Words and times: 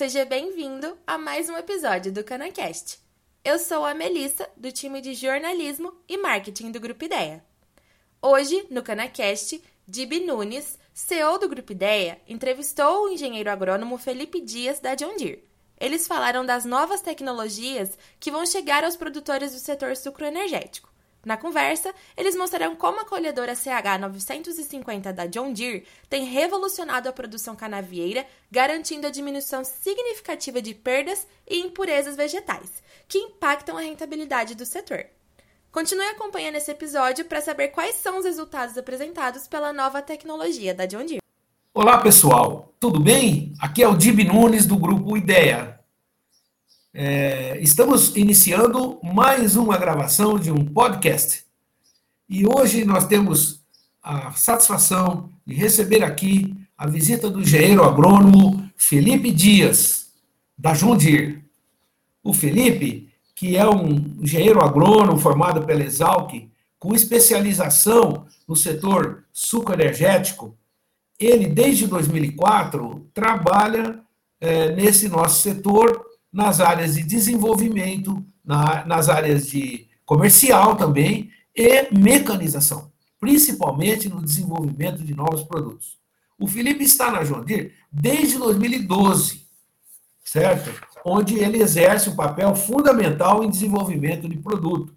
Seja 0.00 0.24
bem-vindo 0.24 0.96
a 1.06 1.18
mais 1.18 1.50
um 1.50 1.58
episódio 1.58 2.10
do 2.10 2.24
Canacast. 2.24 2.98
Eu 3.44 3.58
sou 3.58 3.84
a 3.84 3.92
Melissa, 3.92 4.48
do 4.56 4.72
time 4.72 4.98
de 5.02 5.12
jornalismo 5.12 5.92
e 6.08 6.16
marketing 6.16 6.70
do 6.70 6.80
Grupo 6.80 7.04
Ideia. 7.04 7.44
Hoje, 8.22 8.66
no 8.70 8.82
Canacast, 8.82 9.62
Dib 9.86 10.12
Nunes, 10.20 10.78
CEO 10.94 11.38
do 11.38 11.50
Grupo 11.50 11.72
Ideia, 11.72 12.18
entrevistou 12.26 13.04
o 13.04 13.08
engenheiro 13.10 13.50
agrônomo 13.50 13.98
Felipe 13.98 14.40
Dias 14.40 14.80
da 14.80 14.94
John 14.94 15.18
Deere. 15.18 15.44
Eles 15.78 16.08
falaram 16.08 16.46
das 16.46 16.64
novas 16.64 17.02
tecnologias 17.02 17.98
que 18.18 18.30
vão 18.30 18.46
chegar 18.46 18.82
aos 18.84 18.96
produtores 18.96 19.52
do 19.52 19.58
setor 19.58 19.94
sucroenergético 19.98 20.89
na 21.24 21.36
conversa, 21.36 21.94
eles 22.16 22.34
mostraram 22.34 22.74
como 22.74 23.00
a 23.00 23.04
colhedora 23.04 23.52
CH950 23.52 25.12
da 25.12 25.26
John 25.26 25.52
Deere 25.52 25.84
tem 26.08 26.24
revolucionado 26.24 27.08
a 27.08 27.12
produção 27.12 27.54
canavieira, 27.54 28.26
garantindo 28.50 29.06
a 29.06 29.10
diminuição 29.10 29.62
significativa 29.62 30.62
de 30.62 30.74
perdas 30.74 31.26
e 31.48 31.58
impurezas 31.58 32.16
vegetais, 32.16 32.82
que 33.06 33.18
impactam 33.18 33.76
a 33.76 33.82
rentabilidade 33.82 34.54
do 34.54 34.64
setor. 34.64 35.04
Continue 35.70 36.06
acompanhando 36.06 36.56
esse 36.56 36.70
episódio 36.70 37.24
para 37.26 37.40
saber 37.40 37.68
quais 37.68 37.96
são 37.96 38.18
os 38.18 38.24
resultados 38.24 38.76
apresentados 38.76 39.46
pela 39.46 39.72
nova 39.72 40.00
tecnologia 40.02 40.74
da 40.74 40.86
John 40.86 41.04
Deere. 41.04 41.20
Olá, 41.72 41.98
pessoal. 41.98 42.74
Tudo 42.80 42.98
bem? 42.98 43.52
Aqui 43.60 43.82
é 43.82 43.88
o 43.88 43.96
Dib 43.96 44.20
Nunes 44.24 44.66
do 44.66 44.76
grupo 44.76 45.16
Ideia. 45.16 45.79
É, 46.92 47.56
estamos 47.60 48.16
iniciando 48.16 48.98
mais 49.00 49.54
uma 49.54 49.78
gravação 49.78 50.36
de 50.36 50.50
um 50.50 50.64
podcast. 50.64 51.44
E 52.28 52.44
hoje 52.44 52.84
nós 52.84 53.06
temos 53.06 53.60
a 54.02 54.32
satisfação 54.32 55.30
de 55.46 55.54
receber 55.54 56.02
aqui 56.02 56.52
a 56.76 56.88
visita 56.88 57.30
do 57.30 57.42
engenheiro 57.42 57.84
agrônomo 57.84 58.68
Felipe 58.74 59.30
Dias, 59.30 60.10
da 60.58 60.74
Jundir. 60.74 61.44
O 62.24 62.34
Felipe, 62.34 63.08
que 63.36 63.56
é 63.56 63.68
um 63.68 64.16
engenheiro 64.20 64.60
agrônomo 64.60 65.16
formado 65.16 65.64
pela 65.64 65.84
Exalc, 65.84 66.32
com 66.76 66.92
especialização 66.92 68.26
no 68.48 68.56
setor 68.56 69.24
sucroenergético, 69.32 70.56
ele, 71.20 71.46
desde 71.46 71.86
2004, 71.86 73.06
trabalha 73.14 74.00
é, 74.40 74.74
nesse 74.74 75.08
nosso 75.08 75.42
setor 75.42 76.09
nas 76.32 76.60
áreas 76.60 76.94
de 76.94 77.02
desenvolvimento, 77.02 78.24
na, 78.44 78.84
nas 78.84 79.08
áreas 79.08 79.48
de 79.48 79.88
comercial 80.04 80.76
também 80.76 81.30
e 81.54 81.88
mecanização, 81.92 82.90
principalmente 83.18 84.08
no 84.08 84.22
desenvolvimento 84.22 85.04
de 85.04 85.14
novos 85.14 85.42
produtos. 85.42 85.98
O 86.38 86.46
Felipe 86.46 86.84
está 86.84 87.10
na 87.10 87.22
John 87.22 87.44
Deere 87.44 87.72
desde 87.92 88.38
2012, 88.38 89.46
certo? 90.24 90.70
Onde 91.04 91.38
ele 91.38 91.62
exerce 91.62 92.08
um 92.08 92.16
papel 92.16 92.54
fundamental 92.54 93.44
em 93.44 93.50
desenvolvimento 93.50 94.28
de 94.28 94.38
produto, 94.38 94.94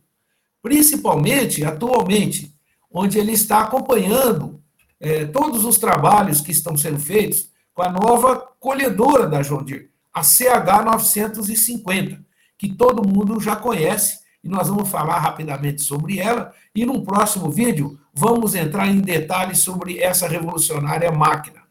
principalmente 0.61 1.65
atualmente, 1.65 2.55
onde 2.89 3.17
ele 3.19 3.33
está 3.33 3.61
acompanhando 3.61 4.61
é, 4.99 5.25
todos 5.25 5.65
os 5.65 5.77
trabalhos 5.77 6.39
que 6.39 6.51
estão 6.51 6.77
sendo 6.77 6.99
feitos 6.99 7.51
com 7.73 7.81
a 7.81 7.91
nova 7.91 8.37
colhedora 8.59 9.27
da 9.27 9.41
John 9.41 9.63
Deere, 9.63 9.89
a 10.13 10.21
CH950, 10.21 12.19
que 12.57 12.73
todo 12.73 13.07
mundo 13.07 13.39
já 13.39 13.55
conhece, 13.55 14.19
e 14.43 14.49
nós 14.49 14.67
vamos 14.67 14.89
falar 14.89 15.19
rapidamente 15.19 15.81
sobre 15.81 16.19
ela, 16.19 16.53
e 16.75 16.85
num 16.85 17.03
próximo 17.03 17.49
vídeo 17.49 17.97
vamos 18.13 18.55
entrar 18.55 18.87
em 18.87 18.99
detalhes 18.99 19.59
sobre 19.59 19.99
essa 19.99 20.27
revolucionária 20.27 21.11
máquina. 21.11 21.63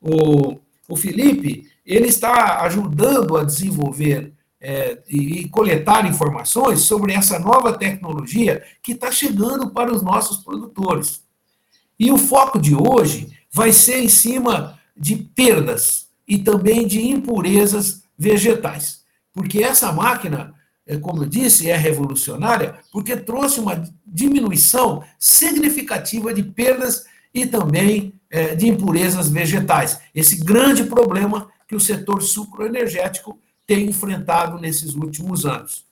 O, 0.00 0.58
o 0.88 0.96
Felipe, 0.96 1.70
ele 1.84 2.08
está 2.08 2.62
ajudando 2.62 3.36
a 3.36 3.44
desenvolver 3.44 4.32
é, 4.60 4.98
e 5.08 5.48
coletar 5.48 6.06
informações 6.06 6.80
sobre 6.80 7.12
essa 7.12 7.38
nova 7.38 7.76
tecnologia 7.76 8.64
que 8.82 8.92
está 8.92 9.12
chegando 9.12 9.70
para 9.70 9.94
os 9.94 10.02
nossos 10.02 10.38
produtores. 10.38 11.22
E 11.98 12.10
o 12.10 12.18
foco 12.18 12.58
de 12.58 12.74
hoje 12.74 13.36
vai 13.52 13.72
ser 13.72 14.02
em 14.02 14.08
cima 14.08 14.78
de 14.96 15.16
perdas, 15.16 16.05
e 16.26 16.38
também 16.38 16.86
de 16.86 17.00
impurezas 17.00 18.02
vegetais. 18.18 19.02
Porque 19.32 19.62
essa 19.62 19.92
máquina, 19.92 20.54
é, 20.86 20.96
como 20.96 21.22
eu 21.22 21.28
disse, 21.28 21.70
é 21.70 21.76
revolucionária, 21.76 22.78
porque 22.90 23.16
trouxe 23.16 23.60
uma 23.60 23.84
diminuição 24.06 25.04
significativa 25.18 26.32
de 26.32 26.42
perdas 26.42 27.04
e 27.34 27.46
também 27.46 28.14
é, 28.30 28.54
de 28.54 28.66
impurezas 28.66 29.28
vegetais. 29.28 30.00
Esse 30.14 30.42
grande 30.42 30.84
problema 30.84 31.48
que 31.68 31.76
o 31.76 31.80
setor 31.80 32.22
sucroenergético 32.22 33.38
tem 33.66 33.86
enfrentado 33.86 34.58
nesses 34.58 34.94
últimos 34.94 35.44
anos. 35.44 35.84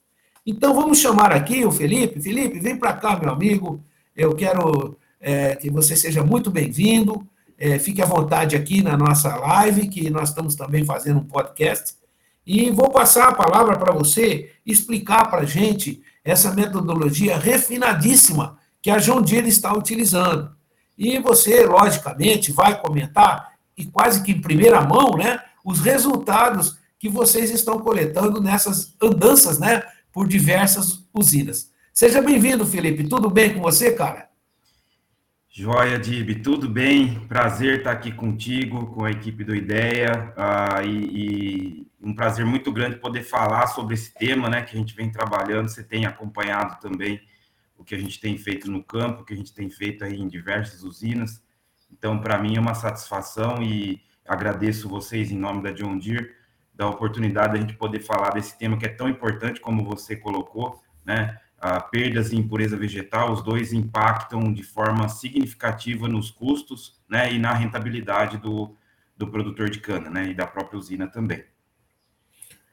Então, 0.46 0.74
vamos 0.74 0.98
chamar 0.98 1.32
aqui 1.32 1.64
o 1.64 1.72
Felipe. 1.72 2.20
Felipe, 2.20 2.60
vem 2.60 2.76
para 2.76 2.92
cá, 2.92 3.18
meu 3.18 3.30
amigo. 3.30 3.82
Eu 4.14 4.34
quero 4.34 4.96
é, 5.20 5.56
que 5.56 5.70
você 5.70 5.96
seja 5.96 6.22
muito 6.22 6.50
bem-vindo. 6.50 7.26
É, 7.58 7.78
fique 7.78 8.02
à 8.02 8.06
vontade 8.06 8.56
aqui 8.56 8.82
na 8.82 8.96
nossa 8.96 9.34
live, 9.36 9.88
que 9.88 10.10
nós 10.10 10.30
estamos 10.30 10.54
também 10.54 10.84
fazendo 10.84 11.20
um 11.20 11.24
podcast. 11.24 11.94
E 12.46 12.70
vou 12.70 12.90
passar 12.90 13.28
a 13.28 13.34
palavra 13.34 13.78
para 13.78 13.92
você 13.92 14.52
explicar 14.66 15.30
para 15.30 15.42
a 15.42 15.46
gente 15.46 16.02
essa 16.24 16.52
metodologia 16.52 17.38
refinadíssima 17.38 18.58
que 18.82 18.90
a 18.90 18.98
João 18.98 19.22
Deere 19.22 19.48
está 19.48 19.72
utilizando. 19.72 20.54
E 20.96 21.18
você, 21.18 21.64
logicamente, 21.64 22.52
vai 22.52 22.80
comentar, 22.80 23.52
e 23.76 23.84
quase 23.84 24.22
que 24.22 24.32
em 24.32 24.40
primeira 24.40 24.80
mão, 24.80 25.16
né, 25.16 25.40
os 25.64 25.80
resultados 25.80 26.78
que 26.98 27.08
vocês 27.08 27.50
estão 27.50 27.80
coletando 27.80 28.40
nessas 28.40 28.94
andanças 29.02 29.58
né, 29.58 29.82
por 30.12 30.28
diversas 30.28 31.04
usinas. 31.12 31.70
Seja 31.92 32.20
bem-vindo, 32.20 32.66
Felipe. 32.66 33.04
Tudo 33.04 33.30
bem 33.30 33.54
com 33.54 33.60
você, 33.60 33.92
cara? 33.92 34.28
Joia, 35.56 36.00
Dib, 36.00 36.42
tudo 36.42 36.68
bem? 36.68 37.28
Prazer 37.28 37.78
estar 37.78 37.92
aqui 37.92 38.10
contigo, 38.10 38.88
com 38.88 39.04
a 39.04 39.12
equipe 39.12 39.44
do 39.44 39.54
Ideia, 39.54 40.34
uh, 40.36 40.84
e, 40.84 41.78
e, 41.78 41.86
um 42.02 42.12
prazer 42.12 42.44
muito 42.44 42.72
grande 42.72 42.96
poder 42.96 43.22
falar 43.22 43.68
sobre 43.68 43.94
esse 43.94 44.12
tema, 44.12 44.50
né, 44.50 44.62
que 44.62 44.74
a 44.74 44.78
gente 44.80 44.96
vem 44.96 45.12
trabalhando, 45.12 45.68
você 45.68 45.84
tem 45.84 46.06
acompanhado 46.06 46.80
também 46.80 47.20
o 47.78 47.84
que 47.84 47.94
a 47.94 47.98
gente 47.98 48.20
tem 48.20 48.36
feito 48.36 48.68
no 48.68 48.82
campo, 48.82 49.22
o 49.22 49.24
que 49.24 49.32
a 49.32 49.36
gente 49.36 49.54
tem 49.54 49.70
feito 49.70 50.02
aí 50.02 50.20
em 50.20 50.26
diversas 50.26 50.82
usinas, 50.82 51.40
então, 51.88 52.18
para 52.18 52.36
mim 52.36 52.56
é 52.56 52.60
uma 52.60 52.74
satisfação 52.74 53.62
e 53.62 54.02
agradeço 54.26 54.88
vocês 54.88 55.30
em 55.30 55.38
nome 55.38 55.62
da 55.62 55.70
John 55.70 55.96
Deere, 55.98 56.34
da 56.74 56.88
oportunidade 56.88 57.52
de 57.52 57.58
a 57.58 57.60
gente 57.60 57.74
poder 57.74 58.00
falar 58.00 58.30
desse 58.30 58.58
tema 58.58 58.76
que 58.76 58.86
é 58.86 58.88
tão 58.92 59.08
importante 59.08 59.60
como 59.60 59.84
você 59.84 60.16
colocou, 60.16 60.82
né, 61.06 61.38
a 61.64 61.80
perdas 61.80 62.30
e 62.30 62.36
impureza 62.36 62.76
vegetal, 62.76 63.32
os 63.32 63.42
dois 63.42 63.72
impactam 63.72 64.52
de 64.52 64.62
forma 64.62 65.08
significativa 65.08 66.06
nos 66.06 66.30
custos 66.30 67.00
né, 67.08 67.32
e 67.32 67.38
na 67.38 67.54
rentabilidade 67.54 68.36
do, 68.36 68.76
do 69.16 69.28
produtor 69.28 69.70
de 69.70 69.80
cana 69.80 70.10
né, 70.10 70.28
e 70.28 70.34
da 70.34 70.46
própria 70.46 70.78
usina 70.78 71.06
também. 71.06 71.42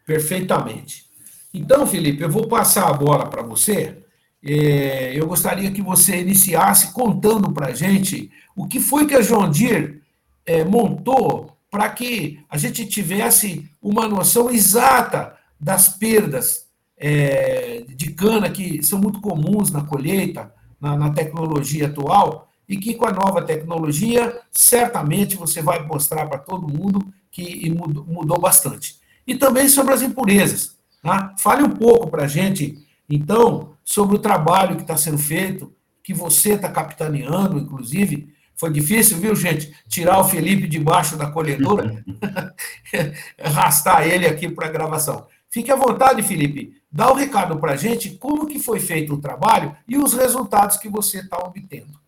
Perfeitamente. 0.05 1.05
Então, 1.53 1.87
Felipe, 1.87 2.21
eu 2.21 2.29
vou 2.29 2.49
passar 2.49 2.89
a 2.89 2.93
bola 2.93 3.29
para 3.29 3.41
você. 3.41 4.03
É, 4.43 5.17
eu 5.17 5.25
gostaria 5.25 5.71
que 5.71 5.81
você 5.81 6.19
iniciasse 6.19 6.91
contando 6.91 7.49
para 7.53 7.67
a 7.67 7.73
gente 7.73 8.29
o 8.53 8.67
que 8.67 8.81
foi 8.81 9.07
que 9.07 9.15
a 9.15 9.21
John 9.21 9.49
Deere 9.49 10.01
é, 10.45 10.65
montou 10.65 11.57
para 11.69 11.87
que 11.87 12.43
a 12.49 12.57
gente 12.57 12.85
tivesse 12.85 13.71
uma 13.81 14.05
noção 14.05 14.49
exata 14.49 15.37
das 15.57 15.87
perdas 15.87 16.69
é, 17.03 17.83
de 17.87 18.11
cana 18.11 18.47
que 18.47 18.83
são 18.83 18.99
muito 18.99 19.19
comuns 19.19 19.71
na 19.71 19.83
colheita, 19.83 20.53
na, 20.79 20.95
na, 20.95 21.09
tecnologia 21.09 21.87
atual, 21.87 22.47
e 22.69 22.77
que 22.77 22.93
com 22.93 23.07
a 23.07 23.11
nova 23.11 23.41
tecnologia, 23.41 24.39
certamente 24.51 25.35
você 25.35 25.63
vai 25.63 25.83
mostrar 25.83 26.27
para 26.27 26.37
todo 26.37 26.71
mundo 26.71 27.03
que 27.31 27.67
mudou, 27.71 28.05
mudou, 28.05 28.39
bastante. 28.39 28.99
E 29.25 29.35
também 29.35 29.67
sobre 29.67 29.93
as 29.95 30.03
impurezas. 30.03 30.77
Tá? 31.01 31.33
Fale 31.39 31.63
um 31.63 31.71
pouco 31.71 32.07
para 32.07 32.25
a 32.25 32.27
gente, 32.27 32.77
então, 33.09 33.73
sobre 33.83 34.15
o 34.15 34.19
trabalho 34.19 34.75
que 34.75 34.83
está 34.83 34.95
sendo 34.95 35.17
feito, 35.17 35.73
que 36.03 36.13
você 36.13 36.53
está 36.53 36.69
capitaneando, 36.69 37.57
inclusive. 37.57 38.31
Foi 38.55 38.71
difícil, 38.71 39.17
viu, 39.17 39.35
gente? 39.35 39.73
Tirar 39.89 40.19
o 40.19 40.23
Felipe 40.23 40.67
debaixo 40.67 41.17
da 41.17 41.25
colhedora, 41.25 42.03
arrastar 43.43 44.07
ele 44.07 44.27
aqui 44.27 44.47
para 44.47 44.67
a 44.67 44.71
gravação. 44.71 45.25
Fique 45.51 45.69
à 45.69 45.75
vontade, 45.75 46.23
Felipe. 46.23 46.81
Dá 46.89 47.09
o 47.09 47.13
um 47.13 47.17
recado 47.17 47.59
para 47.59 47.73
a 47.73 47.75
gente 47.75 48.11
como 48.11 48.47
que 48.47 48.57
foi 48.57 48.79
feito 48.79 49.13
o 49.13 49.21
trabalho 49.21 49.75
e 49.85 49.97
os 49.97 50.13
resultados 50.13 50.77
que 50.77 50.87
você 50.87 51.19
está 51.19 51.37
obtendo. 51.37 51.99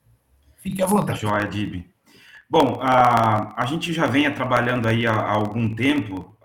Fique 0.57 0.81
à 0.81 0.85
vontade. 0.85 1.19
Joia, 1.19 1.45
Dib. 1.45 1.85
Bom, 2.49 2.79
a, 2.81 3.61
a 3.61 3.65
gente 3.65 3.91
já 3.91 4.05
vem 4.05 4.31
trabalhando 4.33 4.87
aí 4.87 5.05
há, 5.05 5.13
há 5.13 5.31
algum 5.31 5.75
tempo, 5.75 6.37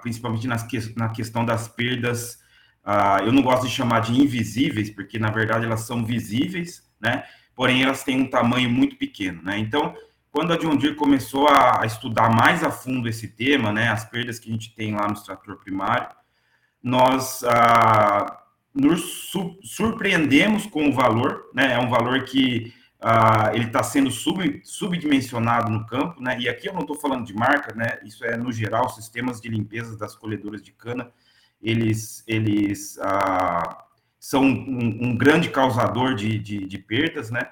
principalmente 0.00 0.46
nas, 0.46 0.64
na 0.94 1.08
questão 1.08 1.44
das 1.44 1.66
perdas, 1.66 2.38
eu 3.24 3.32
não 3.32 3.42
gosto 3.42 3.66
de 3.66 3.72
chamar 3.72 4.00
de 4.00 4.12
invisíveis, 4.12 4.90
porque 4.90 5.18
na 5.18 5.30
verdade 5.30 5.64
elas 5.64 5.80
são 5.80 6.04
visíveis, 6.04 6.88
né? 7.00 7.24
Porém, 7.54 7.82
elas 7.82 8.04
têm 8.04 8.20
um 8.20 8.28
tamanho 8.28 8.68
muito 8.68 8.96
pequeno, 8.96 9.40
né? 9.42 9.58
Então, 9.58 9.94
quando 10.30 10.52
a 10.52 10.56
John 10.56 10.76
Deere 10.76 10.96
começou 10.96 11.48
a, 11.48 11.82
a 11.82 11.86
estudar 11.86 12.28
mais 12.28 12.62
a 12.62 12.70
fundo 12.70 13.08
esse 13.08 13.28
tema, 13.28 13.72
né, 13.72 13.88
as 13.88 14.04
perdas 14.04 14.38
que 14.38 14.48
a 14.50 14.52
gente 14.52 14.74
tem 14.74 14.92
lá 14.92 15.06
no 15.06 15.14
extrator 15.14 15.56
primário, 15.58 16.08
nós 16.84 17.42
ah, 17.44 18.42
nos 18.74 19.30
su 19.30 19.58
surpreendemos 19.62 20.66
com 20.66 20.86
o 20.86 20.92
valor, 20.92 21.50
né, 21.54 21.72
é 21.72 21.78
um 21.78 21.88
valor 21.88 22.24
que 22.24 22.74
ah, 23.00 23.50
ele 23.54 23.64
está 23.64 23.82
sendo 23.82 24.10
sub, 24.10 24.60
subdimensionado 24.62 25.70
no 25.70 25.86
campo, 25.86 26.22
né, 26.22 26.36
e 26.38 26.46
aqui 26.46 26.68
eu 26.68 26.74
não 26.74 26.82
estou 26.82 26.96
falando 26.96 27.24
de 27.24 27.32
marca, 27.32 27.74
né, 27.74 27.98
isso 28.04 28.22
é 28.22 28.36
no 28.36 28.52
geral, 28.52 28.90
sistemas 28.90 29.40
de 29.40 29.48
limpeza 29.48 29.96
das 29.96 30.14
colhedoras 30.14 30.62
de 30.62 30.72
cana, 30.72 31.10
eles, 31.62 32.22
eles 32.26 32.98
ah, 33.00 33.84
são 34.20 34.42
um, 34.42 34.98
um, 35.08 35.16
grande 35.16 35.48
causador 35.48 36.14
de, 36.14 36.38
de, 36.38 36.66
de, 36.66 36.78
perdas, 36.78 37.30
né? 37.30 37.48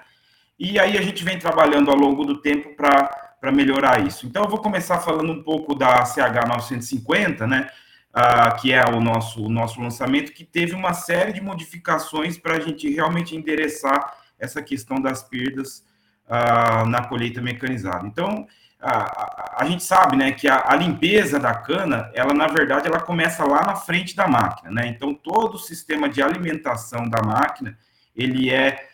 E 0.57 0.79
aí 0.79 0.97
a 0.97 1.01
gente 1.01 1.23
vem 1.23 1.37
trabalhando 1.37 1.89
ao 1.89 1.97
longo 1.97 2.23
do 2.23 2.37
tempo 2.39 2.75
para 2.75 3.51
melhorar 3.51 4.05
isso. 4.05 4.25
Então, 4.25 4.43
eu 4.43 4.49
vou 4.49 4.59
começar 4.59 4.99
falando 4.99 5.31
um 5.31 5.43
pouco 5.43 5.75
da 5.75 6.03
CH950, 6.03 7.47
né? 7.47 7.69
Ah, 8.13 8.51
que 8.51 8.71
é 8.71 8.85
o 8.85 9.01
nosso, 9.01 9.43
o 9.43 9.49
nosso 9.49 9.81
lançamento, 9.81 10.33
que 10.33 10.43
teve 10.43 10.75
uma 10.75 10.93
série 10.93 11.33
de 11.33 11.41
modificações 11.41 12.37
para 12.37 12.57
a 12.57 12.59
gente 12.59 12.87
realmente 12.87 13.35
endereçar 13.35 14.13
essa 14.37 14.61
questão 14.61 15.01
das 15.01 15.23
perdas 15.23 15.83
ah, 16.29 16.85
na 16.85 17.05
colheita 17.05 17.41
mecanizada. 17.41 18.05
Então, 18.05 18.47
a, 18.79 19.63
a, 19.63 19.65
gente 19.65 19.83
sabe, 19.83 20.17
né, 20.17 20.31
que 20.33 20.47
a, 20.47 20.63
a, 20.67 20.75
limpeza 20.75 21.39
da 21.39 21.55
cana, 21.55 22.11
ela 22.13 22.33
na 22.33 22.47
verdade 22.47 22.87
ela 22.87 22.99
começa 22.99 23.43
lá 23.45 23.65
na 23.65 23.75
frente 23.75 24.13
da 24.15 24.27
máquina, 24.27 24.69
né? 24.69 24.87
Então 24.87 25.13
todo 25.13 25.55
o 25.55 25.59
sistema 25.59 26.09
de 26.09 26.21
alimentação 26.21 27.09
da 27.09 27.21
máquina 27.23 27.77
ele 28.13 28.51
é 28.51 28.89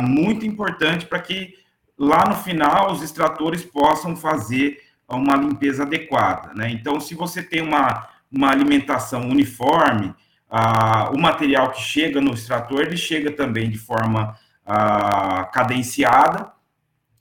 muito 0.00 0.46
importante 0.46 1.06
para 1.06 1.18
que 1.18 1.54
lá 1.98 2.24
no 2.28 2.36
final 2.36 2.92
os 2.92 3.02
extratores 3.02 3.64
possam 3.64 4.14
fazer 4.14 4.80
uma 5.08 5.34
limpeza 5.36 5.82
adequada, 5.82 6.54
né? 6.54 6.70
Então 6.70 7.00
se 7.00 7.14
você 7.14 7.42
tem 7.42 7.62
uma, 7.62 8.08
uma 8.32 8.50
alimentação 8.50 9.28
uniforme, 9.28 10.14
ah, 10.50 11.10
o 11.12 11.18
material 11.18 11.70
que 11.70 11.80
chega 11.80 12.20
no 12.20 12.34
extrator 12.34 12.82
ele 12.82 12.96
chega 12.96 13.30
também 13.30 13.70
de 13.70 13.78
forma 13.78 14.36
ah, 14.66 15.48
cadenciada 15.52 16.52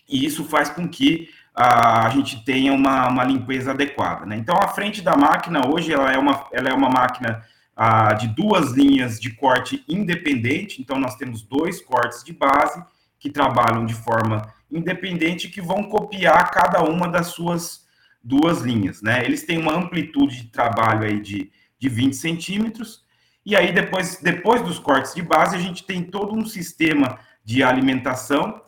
e 0.08 0.26
isso 0.26 0.46
faz 0.46 0.70
com 0.70 0.88
que 0.88 1.30
a 1.54 2.10
gente 2.10 2.44
tenha 2.46 2.72
uma, 2.74 3.10
uma 3.10 3.24
limpeza 3.26 3.72
adequada. 3.72 4.26
Né? 4.26 4.38
Então, 4.38 4.56
a 4.58 4.70
frente 4.70 5.02
da 5.02 5.18
máquina, 5.18 5.68
hoje, 5.68 5.94
ela 5.94 6.10
é 6.12 6.18
uma, 6.18 6.48
ela 6.52 6.70
é 6.70 6.74
uma 6.74 6.90
máquina 6.90 7.44
ah, 7.76 8.14
de 8.14 8.28
duas 8.28 8.72
linhas 8.72 9.20
de 9.20 9.32
corte 9.32 9.84
independente, 9.88 10.82
então 10.82 10.98
nós 10.98 11.16
temos 11.16 11.42
dois 11.42 11.82
cortes 11.82 12.24
de 12.24 12.34
base 12.34 12.84
que 13.20 13.30
trabalham 13.30 13.86
de 13.86 13.94
forma 13.94 14.54
independente 14.72 15.50
que 15.50 15.62
vão 15.62 15.84
copiar 15.84 16.52
cada 16.52 16.82
uma 16.84 17.08
das 17.08 17.28
suas 17.28 17.86
duas 18.24 18.62
linhas. 18.62 19.02
Né? 19.02 19.24
Eles 19.24 19.44
têm 19.44 19.58
uma 19.58 19.74
amplitude 19.74 20.44
de 20.44 20.48
trabalho 20.50 21.04
aí 21.04 21.20
de, 21.20 21.52
de 21.80 21.90
20 21.90 22.16
centímetros, 22.16 23.04
e 23.46 23.56
aí 23.56 23.72
depois, 23.72 24.20
depois 24.22 24.62
dos 24.62 24.78
cortes 24.78 25.16
de 25.16 25.22
base, 25.22 25.56
a 25.56 25.60
gente 25.60 25.84
tem 25.84 26.04
todo 26.04 26.36
um 26.36 26.46
sistema 26.46 27.20
de 27.44 27.64
alimentação 27.64 28.62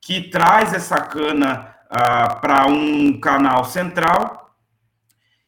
que 0.00 0.28
traz 0.28 0.72
essa 0.72 1.00
cana 1.00 1.74
ah, 1.90 2.36
para 2.36 2.66
um 2.66 3.20
canal 3.20 3.64
central 3.64 4.54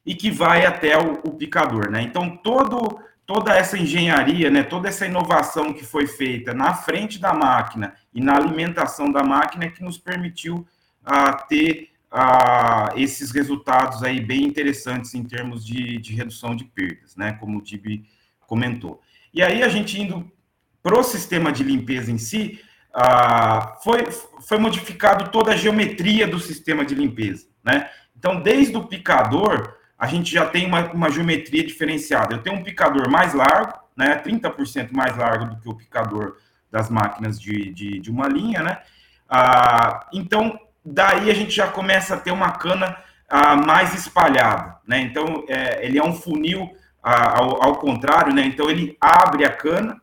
e 0.05 0.14
que 0.14 0.31
vai 0.31 0.64
até 0.64 0.97
o, 0.97 1.14
o, 1.25 1.32
picador, 1.32 1.91
né? 1.91 2.03
Então 2.03 2.37
todo 2.37 3.00
toda 3.26 3.53
essa 3.53 3.76
engenharia, 3.76 4.49
né, 4.49 4.62
toda 4.62 4.88
essa 4.88 5.05
inovação 5.05 5.73
que 5.73 5.85
foi 5.85 6.06
feita 6.06 6.55
na 6.55 6.75
frente 6.75 7.19
da 7.19 7.35
máquina 7.35 7.93
e 8.14 8.20
na 8.20 8.37
alimentação 8.37 9.11
da 9.11 9.25
máquina 9.25 9.64
é 9.64 9.69
que 9.69 9.82
nos 9.82 9.99
permitiu 9.99 10.64
ah, 11.05 11.32
ter 11.32 11.91
ah, 12.18 12.94
esses 12.96 13.30
resultados 13.30 14.02
aí 14.02 14.22
bem 14.22 14.44
interessantes 14.44 15.12
em 15.12 15.22
termos 15.22 15.66
de, 15.66 15.98
de 15.98 16.14
redução 16.14 16.56
de 16.56 16.64
perdas, 16.64 17.14
né? 17.14 17.34
Como 17.34 17.58
o 17.58 17.60
Tibi 17.60 18.08
comentou. 18.46 19.02
E 19.34 19.42
aí 19.42 19.62
a 19.62 19.68
gente 19.68 20.00
indo 20.00 20.32
para 20.82 20.98
o 20.98 21.02
sistema 21.02 21.52
de 21.52 21.62
limpeza 21.62 22.10
em 22.10 22.16
si, 22.16 22.58
ah, 22.94 23.76
foi, 23.84 24.10
foi 24.48 24.56
modificado 24.56 25.30
toda 25.30 25.52
a 25.52 25.56
geometria 25.56 26.26
do 26.26 26.40
sistema 26.40 26.86
de 26.86 26.94
limpeza, 26.94 27.48
né? 27.62 27.90
Então, 28.16 28.40
desde 28.40 28.74
o 28.78 28.86
picador, 28.86 29.74
a 29.98 30.06
gente 30.06 30.32
já 30.32 30.46
tem 30.46 30.66
uma, 30.66 30.90
uma 30.92 31.10
geometria 31.10 31.66
diferenciada. 31.66 32.34
Eu 32.34 32.42
tenho 32.42 32.56
um 32.56 32.64
picador 32.64 33.10
mais 33.10 33.34
largo, 33.34 33.78
né? 33.94 34.22
30% 34.24 34.90
mais 34.90 35.14
largo 35.19 35.54
do 35.54 35.60
que 35.60 35.69
o 35.69 35.74
picador 35.74 36.38
das 36.70 36.88
máquinas 36.88 37.38
de, 37.38 37.74
de, 37.74 38.00
de 38.00 38.10
uma 38.10 38.26
linha, 38.26 38.62
né? 38.62 38.78
Ah, 39.28 40.08
então, 40.14 40.58
daí 40.86 41.30
a 41.30 41.34
gente 41.34 41.54
já 41.54 41.66
começa 41.66 42.14
a 42.14 42.20
ter 42.20 42.30
uma 42.30 42.52
cana 42.52 42.96
ah, 43.28 43.56
mais 43.56 43.92
espalhada, 43.94 44.78
né? 44.86 45.00
Então, 45.00 45.44
é, 45.48 45.84
ele 45.84 45.98
é 45.98 46.04
um 46.04 46.14
funil 46.14 46.70
ah, 47.02 47.38
ao, 47.38 47.62
ao 47.62 47.76
contrário, 47.76 48.32
né? 48.32 48.42
Então, 48.42 48.70
ele 48.70 48.96
abre 49.00 49.44
a 49.44 49.50
cana, 49.50 50.00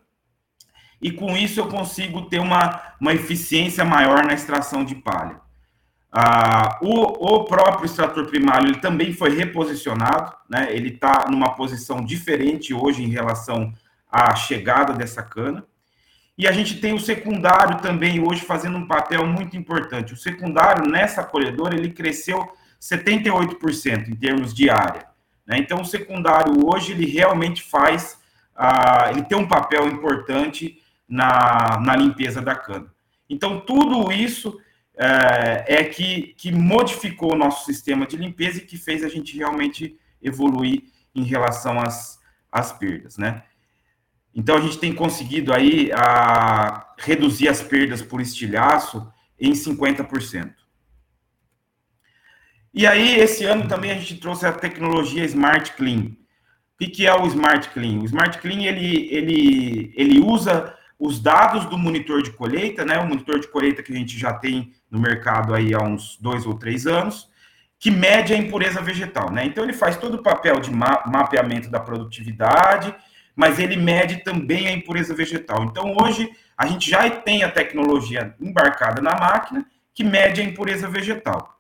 e 1.02 1.12
com 1.12 1.36
isso 1.36 1.60
eu 1.60 1.68
consigo 1.68 2.24
ter 2.24 2.40
uma, 2.40 2.82
uma 3.00 3.14
eficiência 3.14 3.84
maior 3.84 4.26
na 4.26 4.34
extração 4.34 4.84
de 4.84 4.96
palha. 4.96 5.42
Ah, 6.12 6.78
o, 6.82 7.36
o, 7.36 7.46
próprio 7.46 7.86
extrator 7.86 8.28
primário 8.28 8.68
ele 8.68 8.80
também 8.80 9.12
foi 9.12 9.36
reposicionado, 9.36 10.32
né? 10.48 10.68
ele 10.70 10.90
está 10.90 11.26
numa 11.28 11.56
posição 11.56 12.06
diferente 12.06 12.72
hoje 12.72 13.04
em 13.04 13.10
relação 13.10 13.74
à 14.12 14.36
chegada 14.36 14.94
dessa 14.94 15.24
cana. 15.24 15.66
E 16.38 16.48
a 16.48 16.52
gente 16.52 16.80
tem 16.80 16.94
o 16.94 17.00
secundário 17.00 17.80
também 17.80 18.20
hoje 18.20 18.42
fazendo 18.42 18.78
um 18.78 18.88
papel 18.88 19.26
muito 19.26 19.56
importante. 19.56 20.14
O 20.14 20.18
secundário 20.18 20.90
nessa 20.90 21.24
colhedora 21.24 21.76
ele 21.76 21.92
cresceu 21.92 22.52
78% 22.82 24.10
em 24.10 24.16
termos 24.16 24.54
de 24.54 24.70
área. 24.70 25.08
Né? 25.46 25.58
Então 25.60 25.82
o 25.82 25.86
secundário 25.86 26.54
hoje 26.66 26.94
ele 26.94 27.06
realmente 27.06 27.62
faz, 27.64 28.18
ah, 28.56 29.10
ele 29.12 29.24
tem 29.24 29.38
um 29.38 29.48
papel 29.48 29.88
importante 29.88 30.82
na, 31.08 31.80
na 31.80 31.96
limpeza 31.96 32.42
da 32.42 32.56
cana. 32.56 32.92
Então, 33.30 33.60
tudo 33.60 34.12
isso 34.12 34.60
é, 34.96 35.80
é, 35.80 35.84
que, 35.84 36.34
que 36.38 36.52
modificou 36.52 37.34
o 37.34 37.38
nosso 37.38 37.66
sistema 37.66 38.06
de 38.06 38.18
limpeza 38.18 38.60
e 38.60 38.66
que 38.66 38.78
fez 38.78 39.04
a 39.04 39.10
gente 39.10 39.38
realmente 39.38 39.98
evoluir 40.22 40.84
em 41.16 41.24
relação 41.24 41.80
às, 41.80 42.20
às 42.52 42.72
perdas, 42.72 43.18
né? 43.18 43.44
Então, 44.36 44.58
a 44.58 44.62
gente 44.62 44.80
tem 44.80 44.94
conseguido 44.94 45.54
aí 45.54 45.92
a, 45.94 46.94
reduzir 46.98 47.48
as 47.48 47.62
perdas 47.62 48.02
por 48.02 48.22
estilhaço 48.22 49.08
em 49.40 49.52
50%. 49.52 50.54
E 52.74 52.88
aí, 52.88 53.20
esse 53.20 53.46
ano 53.46 53.68
também 53.68 53.92
a 53.92 53.96
gente 53.96 54.16
trouxe 54.18 54.46
a 54.46 54.52
tecnologia 54.52 55.24
Smart 55.26 55.74
Clean. 55.74 56.16
O 56.82 56.86
que, 56.86 57.06
é 57.06 57.14
o 57.14 57.28
Smart 57.28 57.70
Clean? 57.70 58.00
O 58.00 58.06
Smart 58.06 58.40
Clean, 58.40 58.64
ele, 58.64 59.08
ele, 59.12 59.94
ele 59.96 60.20
usa 60.20 60.76
os 60.98 61.20
dados 61.20 61.66
do 61.66 61.78
monitor 61.78 62.24
de 62.24 62.32
colheita, 62.32 62.84
né, 62.86 62.98
o 62.98 63.08
monitor 63.08 63.40
de 63.40 63.48
colheita 63.48 63.84
que 63.84 63.92
a 63.92 63.96
gente 63.96 64.18
já 64.18 64.34
tem 64.34 64.74
no 64.90 65.00
mercado 65.00 65.54
aí 65.54 65.74
há 65.74 65.82
uns 65.84 66.18
dois 66.18 66.46
ou 66.46 66.56
três 66.56 66.88
anos, 66.88 67.30
que 67.78 67.92
mede 67.92 68.34
a 68.34 68.38
impureza 68.38 68.82
vegetal, 68.82 69.30
né? 69.30 69.46
Então 69.46 69.64
ele 69.64 69.74
faz 69.74 69.98
todo 69.98 70.16
o 70.16 70.24
papel 70.24 70.62
de 70.62 70.72
ma 70.72 71.04
mapeamento 71.06 71.70
da 71.70 71.82
produtividade, 71.82 72.96
mas 73.36 73.60
ele 73.60 73.76
mede 73.76 74.24
também 74.24 74.68
a 74.68 74.72
impureza 74.72 75.14
vegetal. 75.14 75.64
Então 75.64 75.96
hoje 76.00 76.30
a 76.58 76.68
gente 76.68 76.90
já 76.90 77.10
tem 77.10 77.44
a 77.44 77.52
tecnologia 77.52 78.36
embarcada 78.40 79.02
na 79.02 79.16
máquina 79.16 79.66
que 79.94 80.04
mede 80.04 80.42
a 80.42 80.44
impureza 80.44 80.88
vegetal. 80.88 81.60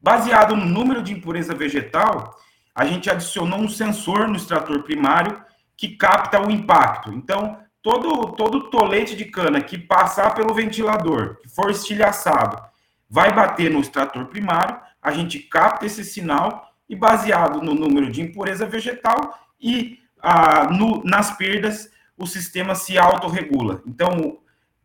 Baseado 0.00 0.56
no 0.56 0.64
número 0.64 1.02
de 1.02 1.12
impureza 1.12 1.54
vegetal, 1.54 2.38
a 2.74 2.86
gente 2.86 3.10
adicionou 3.10 3.60
um 3.60 3.68
sensor 3.68 4.28
no 4.28 4.36
extrator 4.36 4.82
primário 4.82 5.42
que 5.76 5.88
capta 5.96 6.40
o 6.40 6.50
impacto. 6.50 7.12
Então, 7.12 7.58
todo, 7.82 8.32
todo 8.32 8.70
tolete 8.70 9.16
de 9.16 9.26
cana 9.26 9.60
que 9.60 9.78
passar 9.78 10.34
pelo 10.34 10.54
ventilador, 10.54 11.36
que 11.42 11.48
for 11.48 11.70
estilhaçado, 11.70 12.62
vai 13.08 13.34
bater 13.34 13.70
no 13.70 13.80
extrator 13.80 14.26
primário, 14.26 14.78
a 15.02 15.10
gente 15.10 15.38
capta 15.38 15.86
esse 15.86 16.04
sinal 16.04 16.72
e, 16.88 16.94
baseado 16.94 17.62
no 17.62 17.74
número 17.74 18.10
de 18.10 18.20
impureza 18.22 18.66
vegetal 18.66 19.38
e 19.60 19.98
ah, 20.22 20.68
no, 20.70 21.02
nas 21.04 21.36
perdas, 21.36 21.90
o 22.16 22.26
sistema 22.26 22.74
se 22.74 22.98
autorregula. 22.98 23.82
Então, 23.86 24.38